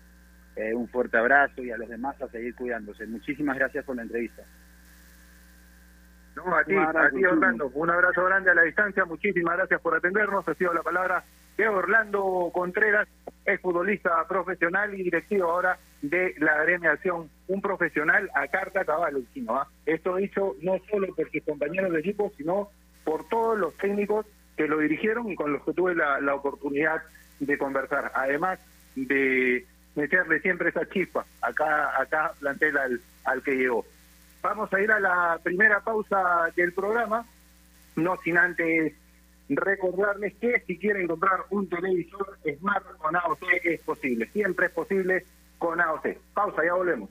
[0.56, 3.06] eh, un fuerte abrazo y a los demás a seguir cuidándose.
[3.06, 4.42] Muchísimas gracias por la entrevista.
[6.36, 9.94] No, a ti, a ti Orlando, un abrazo grande a la distancia, muchísimas gracias por
[9.96, 11.24] atendernos, ha sido la palabra
[11.56, 13.08] de Orlando Contreras,
[13.44, 19.66] es futbolista profesional y directivo ahora de la agremiación, un profesional a carta cabal, ¿ah?
[19.84, 22.70] Esto dicho no solo por sus compañeros de equipo, sino
[23.04, 24.24] por todos los técnicos
[24.56, 27.02] que lo dirigieron y con los que tuve la, la oportunidad
[27.40, 28.12] de conversar.
[28.14, 28.60] Además
[28.94, 33.84] de meterle siempre esa chispa acá acá plantel al, al que llegó.
[34.42, 37.26] Vamos a ir a la primera pausa del programa,
[37.96, 38.94] no sin antes
[39.48, 45.26] recordarles que si quieren comprar un televisor Smart con AOC es posible, siempre es posible
[45.58, 46.16] con AOC.
[46.32, 47.10] Pausa, ya volvemos.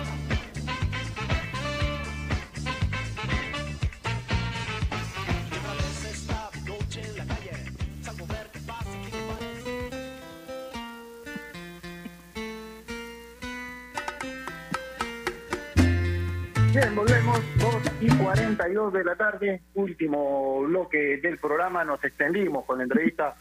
[18.01, 23.35] Y 42 de la tarde, último bloque del programa, nos extendimos con la entrevista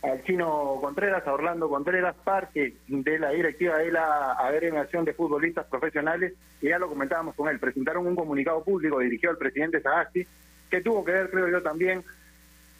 [0.00, 5.66] al chino Contreras, a Orlando Contreras, parte de la directiva de la agremiación de futbolistas
[5.66, 10.24] profesionales, y ya lo comentábamos con él, presentaron un comunicado público dirigido al presidente Sagasti,
[10.70, 12.04] que tuvo que ver, creo yo, también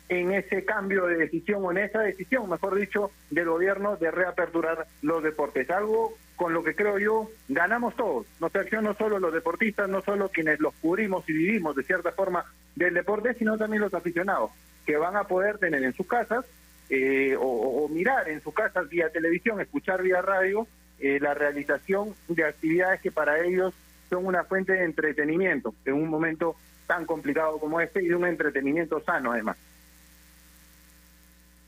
[0.09, 4.87] en ese cambio de decisión o en esa decisión, mejor dicho, del gobierno de reaperturar
[5.03, 5.69] los deportes.
[5.71, 8.27] Algo con lo que creo yo ganamos todos.
[8.41, 8.51] No
[8.83, 12.45] no solo los deportistas, no solo quienes los cubrimos y vivimos de cierta forma
[12.75, 14.51] del deporte, sino también los aficionados,
[14.85, 16.45] que van a poder tener en sus casas
[16.89, 20.69] eh, o, mirar en sus casas vía televisión, escuchar vía radio,
[21.01, 23.75] eh, la realización de actividades que para ellos
[24.09, 26.55] son una fuente de entretenimiento en un momento
[26.87, 29.57] tan complicado como este y de un entretenimiento sano además.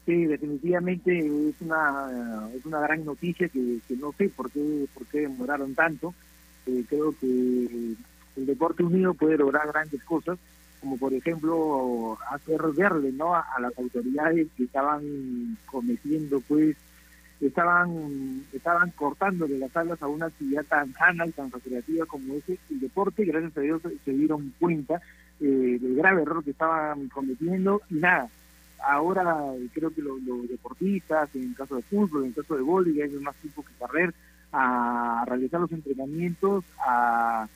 [0.09, 5.21] Sí, definitivamente es una es una gran noticia que, no sé por qué por qué
[5.21, 6.15] demoraron tanto.
[6.65, 10.39] Eh, creo que el deporte unido puede lograr grandes cosas,
[10.81, 13.35] como por ejemplo hacer verle ¿no?
[13.35, 16.75] a, las autoridades que estaban cometiendo pues
[17.43, 22.59] estaban estaban cortándole las alas a una actividad tan sana y tan recreativa como ese
[22.71, 25.03] el deporte gracias a Dios se dieron cuenta
[25.43, 28.31] eh, del grave error que estaban cometiendo y nada
[28.83, 29.37] ahora
[29.72, 30.18] creo que los,
[30.49, 34.14] deportistas, en caso de fútbol, en caso de voleibol, hay más tiempo que correr,
[34.53, 37.47] a realizar los entrenamientos, a,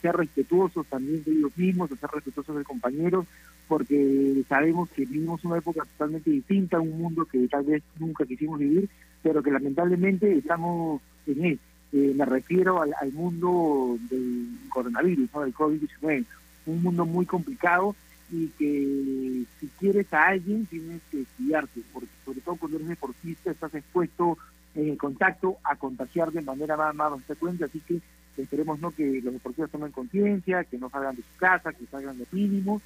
[0.00, 3.26] ser respetuosos también de ellos mismos, a ser respetuosos de compañeros,
[3.68, 8.58] porque sabemos que vivimos una época totalmente distinta, un mundo que tal vez nunca quisimos
[8.58, 8.88] vivir,
[9.22, 11.60] pero que lamentablemente estamos en él.
[11.92, 15.42] Eh, me refiero al, mundo del coronavirus, ¿no?
[15.42, 16.24] del COVID-19,
[16.66, 17.94] un mundo muy complicado
[18.32, 23.50] y que si quieres a alguien tienes que estudiarte, porque sobre todo cuando eres deportista
[23.50, 24.38] estás expuesto
[24.74, 28.00] en el contacto a contagiar de manera más, más frecuente, así que
[28.38, 32.16] esperemos no que los deportistas tomen conciencia, que no salgan de su casa, que salgan
[32.16, 32.80] de mínimo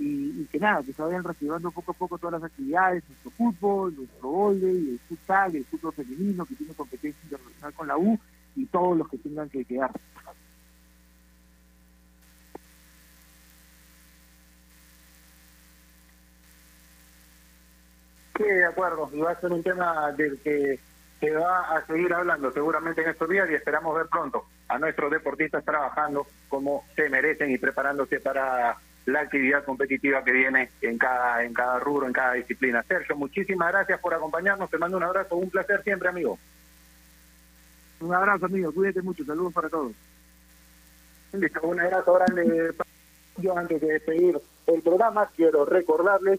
[0.00, 3.94] y, que nada, que se vayan reactivando poco a poco todas las actividades, nuestro fútbol,
[3.96, 8.18] nuestro voleibol, el futsal, el fútbol femenino que tiene competencia internacional con la U
[8.56, 9.92] y todos los que tengan que quedar.
[18.38, 19.10] Sí, de acuerdo.
[19.12, 20.78] Y va a ser un tema del que
[21.18, 25.10] se va a seguir hablando seguramente en estos días y esperamos ver pronto a nuestros
[25.10, 28.76] deportistas trabajando como se merecen y preparándose para
[29.06, 32.84] la actividad competitiva que viene en cada en cada rubro, en cada disciplina.
[32.84, 34.70] Sergio, muchísimas gracias por acompañarnos.
[34.70, 36.38] Te mando un abrazo, un placer siempre, amigo.
[38.00, 38.72] Un abrazo, amigo.
[38.72, 39.24] Cuídate mucho.
[39.24, 39.92] Saludos para todos.
[41.32, 42.74] Listo, un abrazo grande.
[43.38, 46.38] Yo antes de despedir el programa quiero recordarles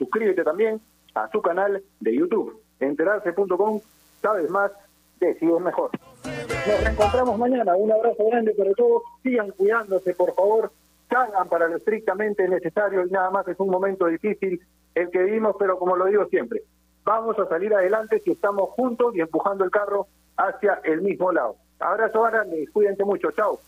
[0.00, 0.80] Suscríbete también
[1.14, 3.80] a su canal de YouTube, enterarse.com,
[4.22, 4.72] sabes más,
[5.20, 5.90] decides mejor.
[6.24, 10.72] Nos reencontramos mañana, un abrazo grande para todos, sigan cuidándose por favor,
[11.10, 14.58] salgan para lo estrictamente necesario y nada más es un momento difícil
[14.94, 16.62] el que vivimos, pero como lo digo siempre,
[17.04, 20.06] vamos a salir adelante si estamos juntos y empujando el carro
[20.38, 21.56] hacia el mismo lado.
[21.78, 23.60] Abrazo grande, cuídense mucho, chao.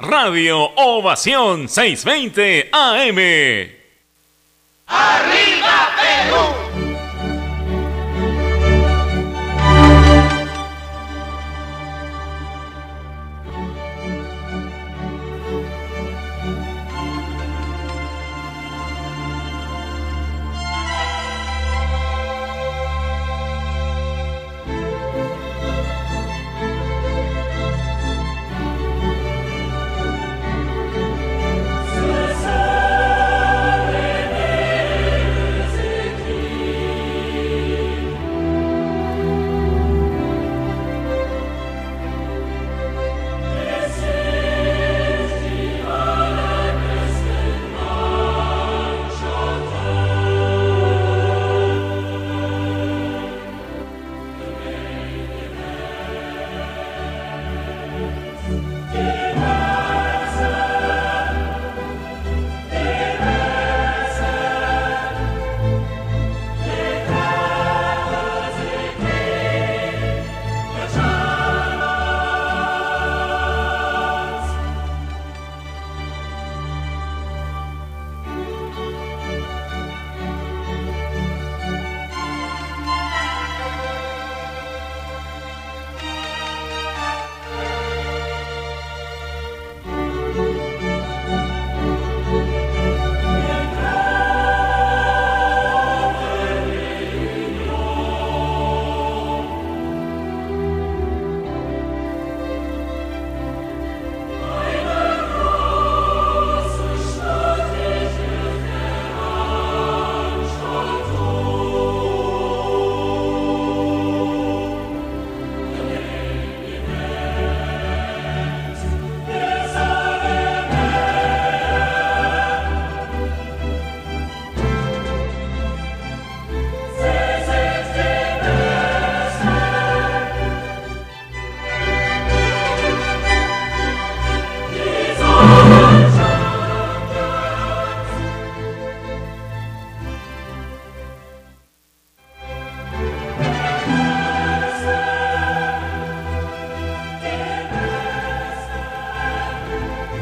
[0.00, 3.18] Radio Ovación 620 AM.
[4.86, 6.67] ¡Arriba Perú!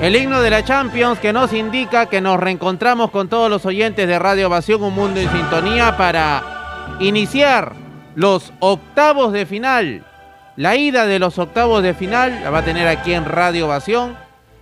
[0.07, 4.07] El himno de la Champions que nos indica que nos reencontramos con todos los oyentes
[4.07, 7.73] de Radio Ovación, un mundo en sintonía para iniciar
[8.15, 10.07] los octavos de final.
[10.55, 14.17] La ida de los octavos de final la va a tener aquí en Radio Ovación,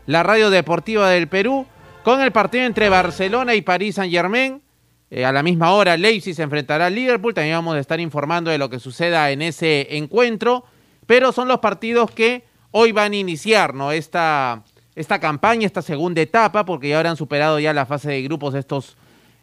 [0.06, 1.66] la radio deportiva del Perú,
[2.04, 4.62] con el partido entre Barcelona y París Saint Germain.
[5.10, 7.34] Eh, a la misma hora, Leipzig se enfrentará al Liverpool.
[7.34, 10.64] También vamos a estar informando de lo que suceda en ese encuentro.
[11.04, 13.92] Pero son los partidos que hoy van a iniciar, ¿no?
[13.92, 14.64] Esta,
[14.96, 18.96] esta campaña, esta segunda etapa, porque ya habrán superado ya la fase de grupos estos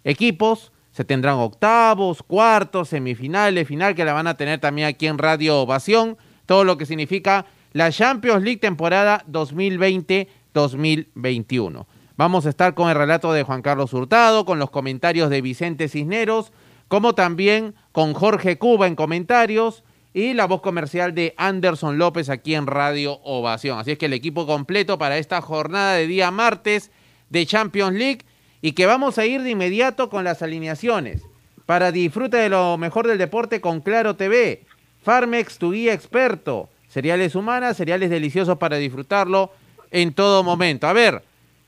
[0.03, 0.71] equipos.
[0.91, 5.61] Se tendrán octavos, cuartos, semifinales, final, que la van a tener también aquí en Radio
[5.61, 6.17] Ovación.
[6.45, 11.85] Todo lo que significa la Champions League temporada 2020-2021.
[12.17, 15.87] Vamos a estar con el relato de Juan Carlos Hurtado, con los comentarios de Vicente
[15.87, 16.51] Cisneros,
[16.87, 22.55] como también con Jorge Cuba en comentarios y la voz comercial de Anderson López aquí
[22.55, 23.79] en Radio Ovación.
[23.79, 26.91] Así es que el equipo completo para esta jornada de día martes
[27.29, 28.21] de Champions League
[28.61, 31.23] y que vamos a ir de inmediato con las alineaciones
[31.65, 34.65] para disfrute de lo mejor del deporte con Claro TV.
[35.03, 36.69] Farmex, tu guía experto.
[36.87, 39.51] Cereales humanas, cereales deliciosos para disfrutarlo
[39.91, 40.87] en todo momento.
[40.87, 41.23] A ver,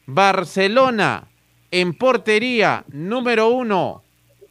[0.05, 1.27] Barcelona
[1.71, 4.03] en portería, número uno,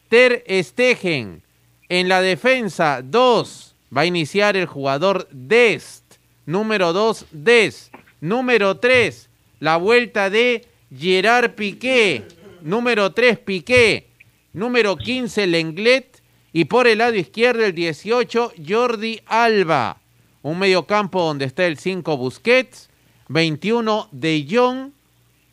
[0.08, 1.42] Ter Stegen.
[1.88, 6.04] En la defensa, dos, va a iniciar el jugador Dest.
[6.46, 7.94] Número dos, Dest.
[8.20, 9.28] Número tres,
[9.60, 10.66] la vuelta de
[10.96, 12.24] Gerard Piqué.
[12.62, 14.06] Número tres, Piqué.
[14.52, 16.22] Número 15, Lenglet.
[16.52, 19.98] Y por el lado izquierdo, el 18, Jordi Alba.
[20.42, 22.90] Un mediocampo donde está el 5, Busquets.
[23.28, 24.90] 21, De Jong.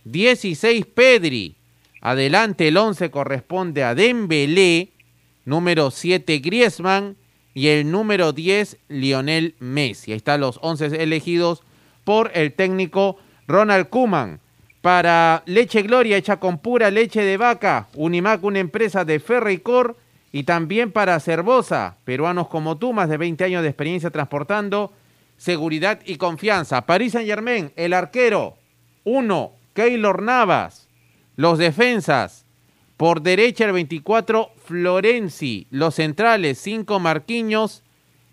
[0.04, 1.56] 16 Pedri.
[2.02, 4.90] Adelante el 11 corresponde a Dembélé,
[5.46, 7.18] número 7 Griezmann
[7.60, 10.14] y el número 10 Lionel Messi.
[10.14, 11.62] Ahí están los 11 elegidos
[12.06, 13.18] por el técnico
[13.50, 14.40] Ronald Kuman.
[14.80, 19.98] Para Leche Gloria hecha con pura leche de vaca, Unimac una empresa de Ferricor
[20.32, 24.94] y también para Cervosa, peruanos como tú, más de 20 años de experiencia transportando
[25.36, 26.86] seguridad y confianza.
[26.86, 28.56] París Saint Germain, el arquero,
[29.04, 30.88] 1, Keylor Navas.
[31.36, 32.39] Los defensas,
[33.00, 35.68] por derecha el 24 Florenzi.
[35.72, 37.82] Los centrales, 5 Marquiños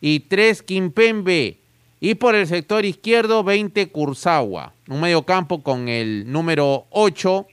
[0.00, 1.58] y 3 Kimpembe.
[2.00, 4.72] Y por el sector izquierdo, 20 Kurzawa.
[4.88, 7.46] Un medio campo con el número 8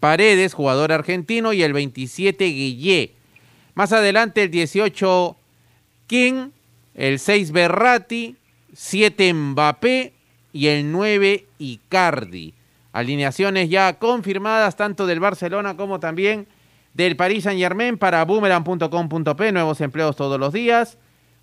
[0.00, 3.12] Paredes, jugador argentino, y el 27 Guillé.
[3.74, 5.36] Más adelante el 18
[6.08, 6.48] King,
[6.94, 8.34] el 6 Berratti,
[8.72, 10.12] 7 Mbappé
[10.52, 12.54] y el 9 Icardi.
[12.92, 16.48] Alineaciones ya confirmadas tanto del Barcelona como también
[16.94, 20.98] del Paris Saint Germain para boomerang.com.p, nuevos empleos todos los días.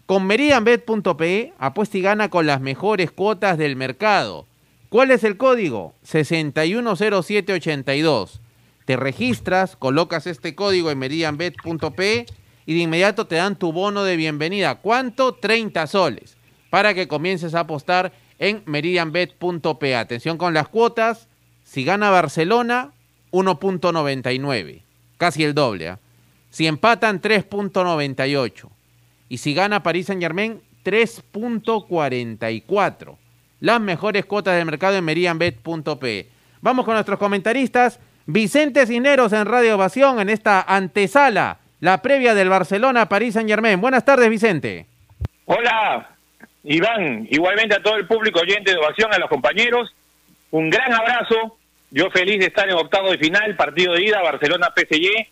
[0.05, 4.45] Con meridianbet.pe, apuesta y gana con las mejores cuotas del mercado.
[4.89, 5.93] ¿Cuál es el código?
[6.03, 8.41] 610782.
[8.85, 12.25] Te registras, colocas este código en meridianbet.pe
[12.65, 14.75] y de inmediato te dan tu bono de bienvenida.
[14.75, 15.35] ¿Cuánto?
[15.35, 16.37] 30 soles.
[16.69, 19.95] Para que comiences a apostar en meridianbet.pe.
[19.95, 21.27] Atención con las cuotas.
[21.67, 22.91] Si gana Barcelona,
[23.31, 24.81] 1.99,
[25.17, 25.87] casi el doble.
[25.87, 25.95] ¿eh?
[26.49, 28.69] Si empatan, 3.98.
[29.27, 33.17] Y si gana París Saint Germain, 3.44.
[33.59, 36.29] Las mejores cuotas del mercado en meridianbet.pe.
[36.61, 37.99] Vamos con nuestros comentaristas.
[38.25, 43.81] Vicente Cineros en Radio Ovación en esta antesala, la previa del Barcelona París Saint Germain.
[43.81, 44.85] Buenas tardes, Vicente.
[45.43, 46.11] Hola,
[46.63, 47.27] Iván.
[47.29, 49.93] Igualmente a todo el público oyente de Ovación, a los compañeros.
[50.51, 51.56] Un gran abrazo
[51.89, 55.27] yo feliz de estar en octavo de final, partido de ida, Barcelona-PSG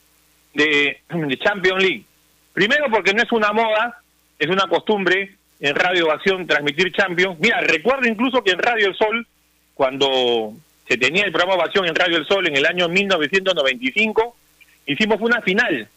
[0.53, 2.05] de, de Champions League.
[2.53, 4.01] Primero porque no es una moda,
[4.39, 7.37] es una costumbre en Radio Ovación transmitir Champions.
[7.39, 9.27] Mira, recuerdo incluso que en Radio El Sol,
[9.73, 10.53] cuando
[10.87, 14.35] se tenía el programa Ovación en Radio El Sol en el año 1995,
[14.85, 15.87] hicimos una final.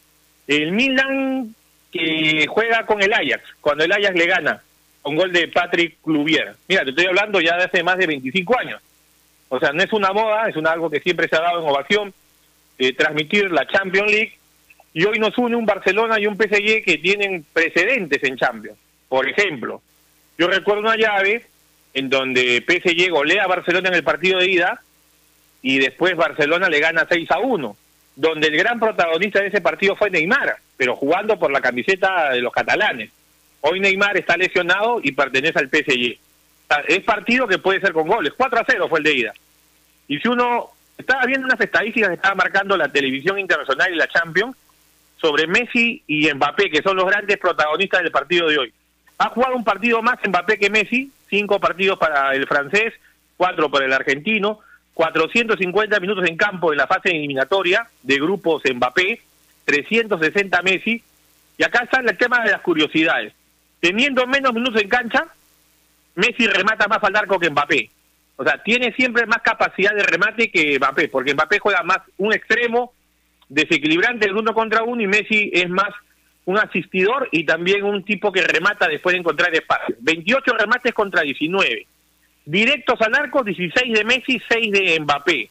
[0.47, 1.55] El Milan
[1.93, 4.63] que juega con el Ajax, cuando el Ajax le gana,
[5.03, 6.55] con gol de Patrick Cluvier.
[6.69, 8.81] Mira, te estoy hablando ya de hace más de 25 años.
[9.49, 12.15] O sea, no es una moda, es algo que siempre se ha dado en ovación,
[12.79, 14.33] eh, transmitir la Champions League.
[14.93, 18.79] Y hoy nos une un Barcelona y un PSG que tienen precedentes en Champions.
[19.09, 19.81] Por ejemplo,
[20.37, 21.47] yo recuerdo una llave
[21.95, 24.83] en donde PSG golea a Barcelona en el partido de ida
[25.63, 27.77] y después Barcelona le gana 6 a 1,
[28.17, 32.41] donde el gran protagonista de ese partido fue Neymar, pero jugando por la camiseta de
[32.41, 33.11] los catalanes.
[33.61, 36.19] Hoy Neymar está lesionado y pertenece al PSG
[36.87, 38.33] es partido que puede ser con goles.
[38.37, 39.33] 4 a 0 fue el de ida.
[40.07, 44.09] Y si uno estaba viendo unas estadísticas que estaba marcando la televisión internacional y la
[44.09, 44.57] Champions
[45.21, 48.73] sobre Messi y Mbappé, que son los grandes protagonistas del partido de hoy.
[49.19, 52.95] Ha jugado un partido más Mbappé que Messi, cinco partidos para el francés,
[53.37, 54.61] 4 para el argentino,
[54.95, 59.21] 450 minutos en campo en la fase eliminatoria de grupos Mbappé,
[59.65, 61.03] 360 Messi,
[61.57, 63.33] y acá está el tema de las curiosidades.
[63.81, 65.27] Teniendo menos minutos en cancha,
[66.19, 67.91] Messi remata más al arco que Mbappé.
[68.35, 72.33] O sea, tiene siempre más capacidad de remate que Mbappé, porque Mbappé juega más un
[72.33, 72.93] extremo
[73.49, 75.91] desequilibrante el uno contra uno y Messi es más
[76.45, 79.95] un asistidor y también un tipo que remata después de encontrar espacio.
[80.01, 81.87] 28 remates contra 19.
[82.45, 85.49] Directos al arco, 16 de Messi, 6 de Mbappé.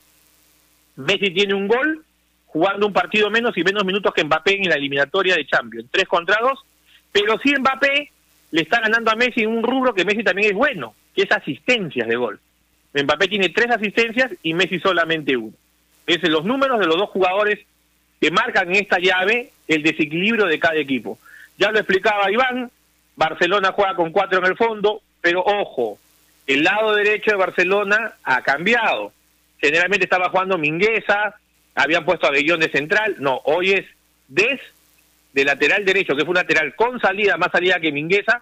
[0.97, 2.03] Messi tiene un gol
[2.47, 5.88] jugando un partido menos y menos minutos que Mbappé en la eliminatoria de Champions.
[5.91, 6.59] 3 contra 2,
[7.13, 8.11] pero sí Mbappé
[8.51, 12.07] le está ganando a Messi un rubro que Messi también es bueno, que es asistencias
[12.07, 12.39] de gol.
[12.93, 15.53] Mbappé tiene tres asistencias y Messi solamente uno.
[16.05, 17.59] Es los números de los dos jugadores
[18.19, 21.19] que marcan en esta llave el desequilibrio de cada equipo.
[21.57, 22.71] Ya lo explicaba Iván,
[23.15, 25.99] Barcelona juega con cuatro en el fondo, pero ojo,
[26.45, 29.11] el lado derecho de Barcelona ha cambiado.
[29.59, 31.35] Generalmente estaba jugando Mingueza,
[31.75, 33.85] habían puesto a Bellón de central, no, hoy es
[34.27, 34.59] Des
[35.38, 38.41] de lateral derecho, que fue un lateral con salida, más salida que Mingueza,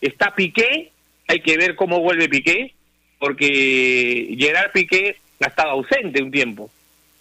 [0.00, 0.92] está Piqué,
[1.26, 2.72] hay que ver cómo vuelve Piqué,
[3.18, 6.70] porque Gerard Piqué ha estado ausente un tiempo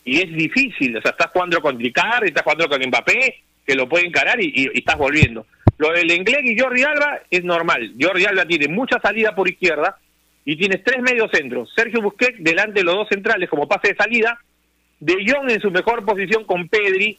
[0.06, 3.90] y es difícil, o sea, estás jugando con Icardi, estás jugando con Mbappé, que lo
[3.90, 5.48] puede encarar y, y, estás volviendo.
[5.80, 7.94] Lo del Inglés y Jordi Alba es normal.
[8.00, 9.98] Jordi Alba tiene mucha salida por izquierda
[10.46, 11.74] y tienes tres medios centros.
[11.76, 14.40] Sergio Busquets delante de los dos centrales como pase de salida.
[15.00, 17.18] De Jong en su mejor posición con Pedri,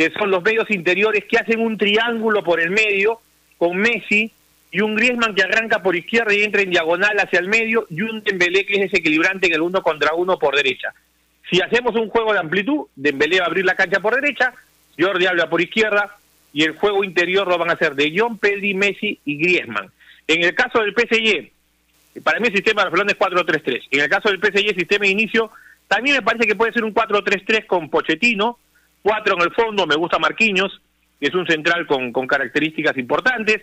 [0.00, 3.20] que son los medios interiores que hacen un triángulo por el medio
[3.58, 4.32] con Messi
[4.72, 8.00] y un Griezmann que arranca por izquierda y entra en diagonal hacia el medio y
[8.00, 10.94] un Dembélé que es desequilibrante en el uno contra uno por derecha.
[11.50, 14.54] Si hacemos un juego de amplitud, Dembélé va a abrir la cancha por derecha,
[14.98, 16.16] Jordi habla por izquierda
[16.54, 19.90] y el juego interior lo van a hacer de John, Pedri, Messi y Griezmann.
[20.26, 23.82] En el caso del PSG, para mí el sistema de Barcelona es 4-3-3.
[23.90, 25.50] En el caso del PSG, sistema de inicio,
[25.88, 28.56] también me parece que puede ser un 4-3-3 con Pochettino,
[29.02, 30.80] 4 en el fondo, me gusta Marquinhos,
[31.18, 33.62] que es un central con, características importantes.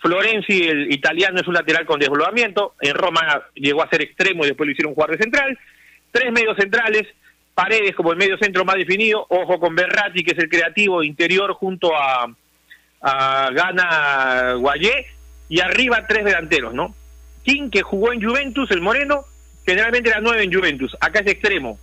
[0.00, 2.74] Florenzi, el italiano, es un lateral con desdoblamiento.
[2.80, 3.20] En Roma
[3.54, 5.58] llegó a ser extremo y después lo hicieron jugar de central.
[6.10, 7.06] Tres medios centrales,
[7.54, 11.52] Paredes como el medio centro más definido, ojo con Berratti, que es el creativo interior
[11.54, 12.32] junto a,
[13.00, 15.06] a Gana Guayé,
[15.48, 16.94] y arriba tres delanteros, ¿no?
[17.42, 19.24] King, que jugó en Juventus, el moreno,
[19.66, 21.80] generalmente era nueve en Juventus, acá es extremo.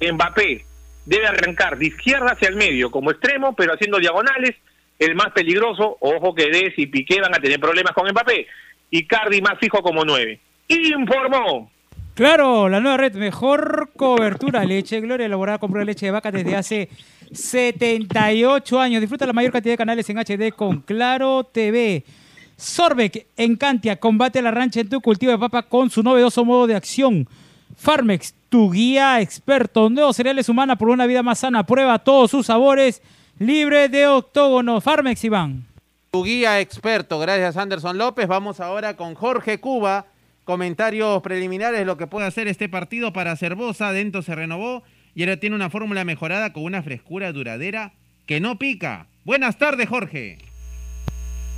[0.00, 0.64] Mbappé
[1.04, 4.56] debe arrancar de izquierda hacia el medio como extremo, pero haciendo diagonales,
[4.98, 8.46] el más peligroso, ojo que Des y Piqué van a tener problemas con Mbappé,
[8.90, 10.40] y Cardi más fijo como nueve.
[10.68, 11.70] Informó
[12.14, 16.54] Claro, la nueva red, mejor cobertura, leche Gloria, elaborada con pura leche de vaca desde
[16.54, 16.90] hace
[17.32, 19.00] 78 años.
[19.00, 22.04] Disfruta la mayor cantidad de canales en HD con Claro TV.
[22.54, 26.76] Sorbeck, Encantia, combate la rancha en tu cultivo de papa con su novedoso modo de
[26.76, 27.26] acción.
[27.76, 29.90] Farmex, tu guía experto.
[29.90, 31.64] Nuevos cereales humana por una vida más sana.
[31.64, 33.02] Prueba todos sus sabores,
[33.38, 34.80] libre de octógono.
[34.80, 35.66] Farmex, Iván.
[36.10, 38.28] Tu guía experto, gracias Anderson López.
[38.28, 40.06] Vamos ahora con Jorge Cuba
[40.44, 43.92] comentarios preliminares lo que puede hacer este partido para Cervosa.
[43.92, 44.82] Dentro se renovó
[45.14, 47.92] y ahora tiene una fórmula mejorada con una frescura duradera
[48.26, 49.06] que no pica.
[49.24, 50.38] Buenas tardes, Jorge.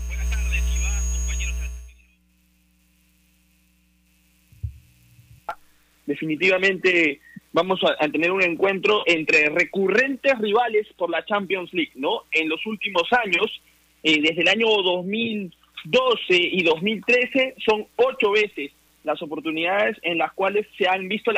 [0.07, 1.71] Buenas tardes, Iván, compañeros de la
[6.07, 7.21] Definitivamente
[7.53, 12.23] vamos a, tener un encuentro entre recurrentes rivales por la Champions League, ¿no?
[12.33, 13.63] En los últimos años,
[14.03, 18.73] eh, desde el año 2000 12 y 2013 son ocho veces
[19.05, 21.31] las oportunidades en las cuales se han visto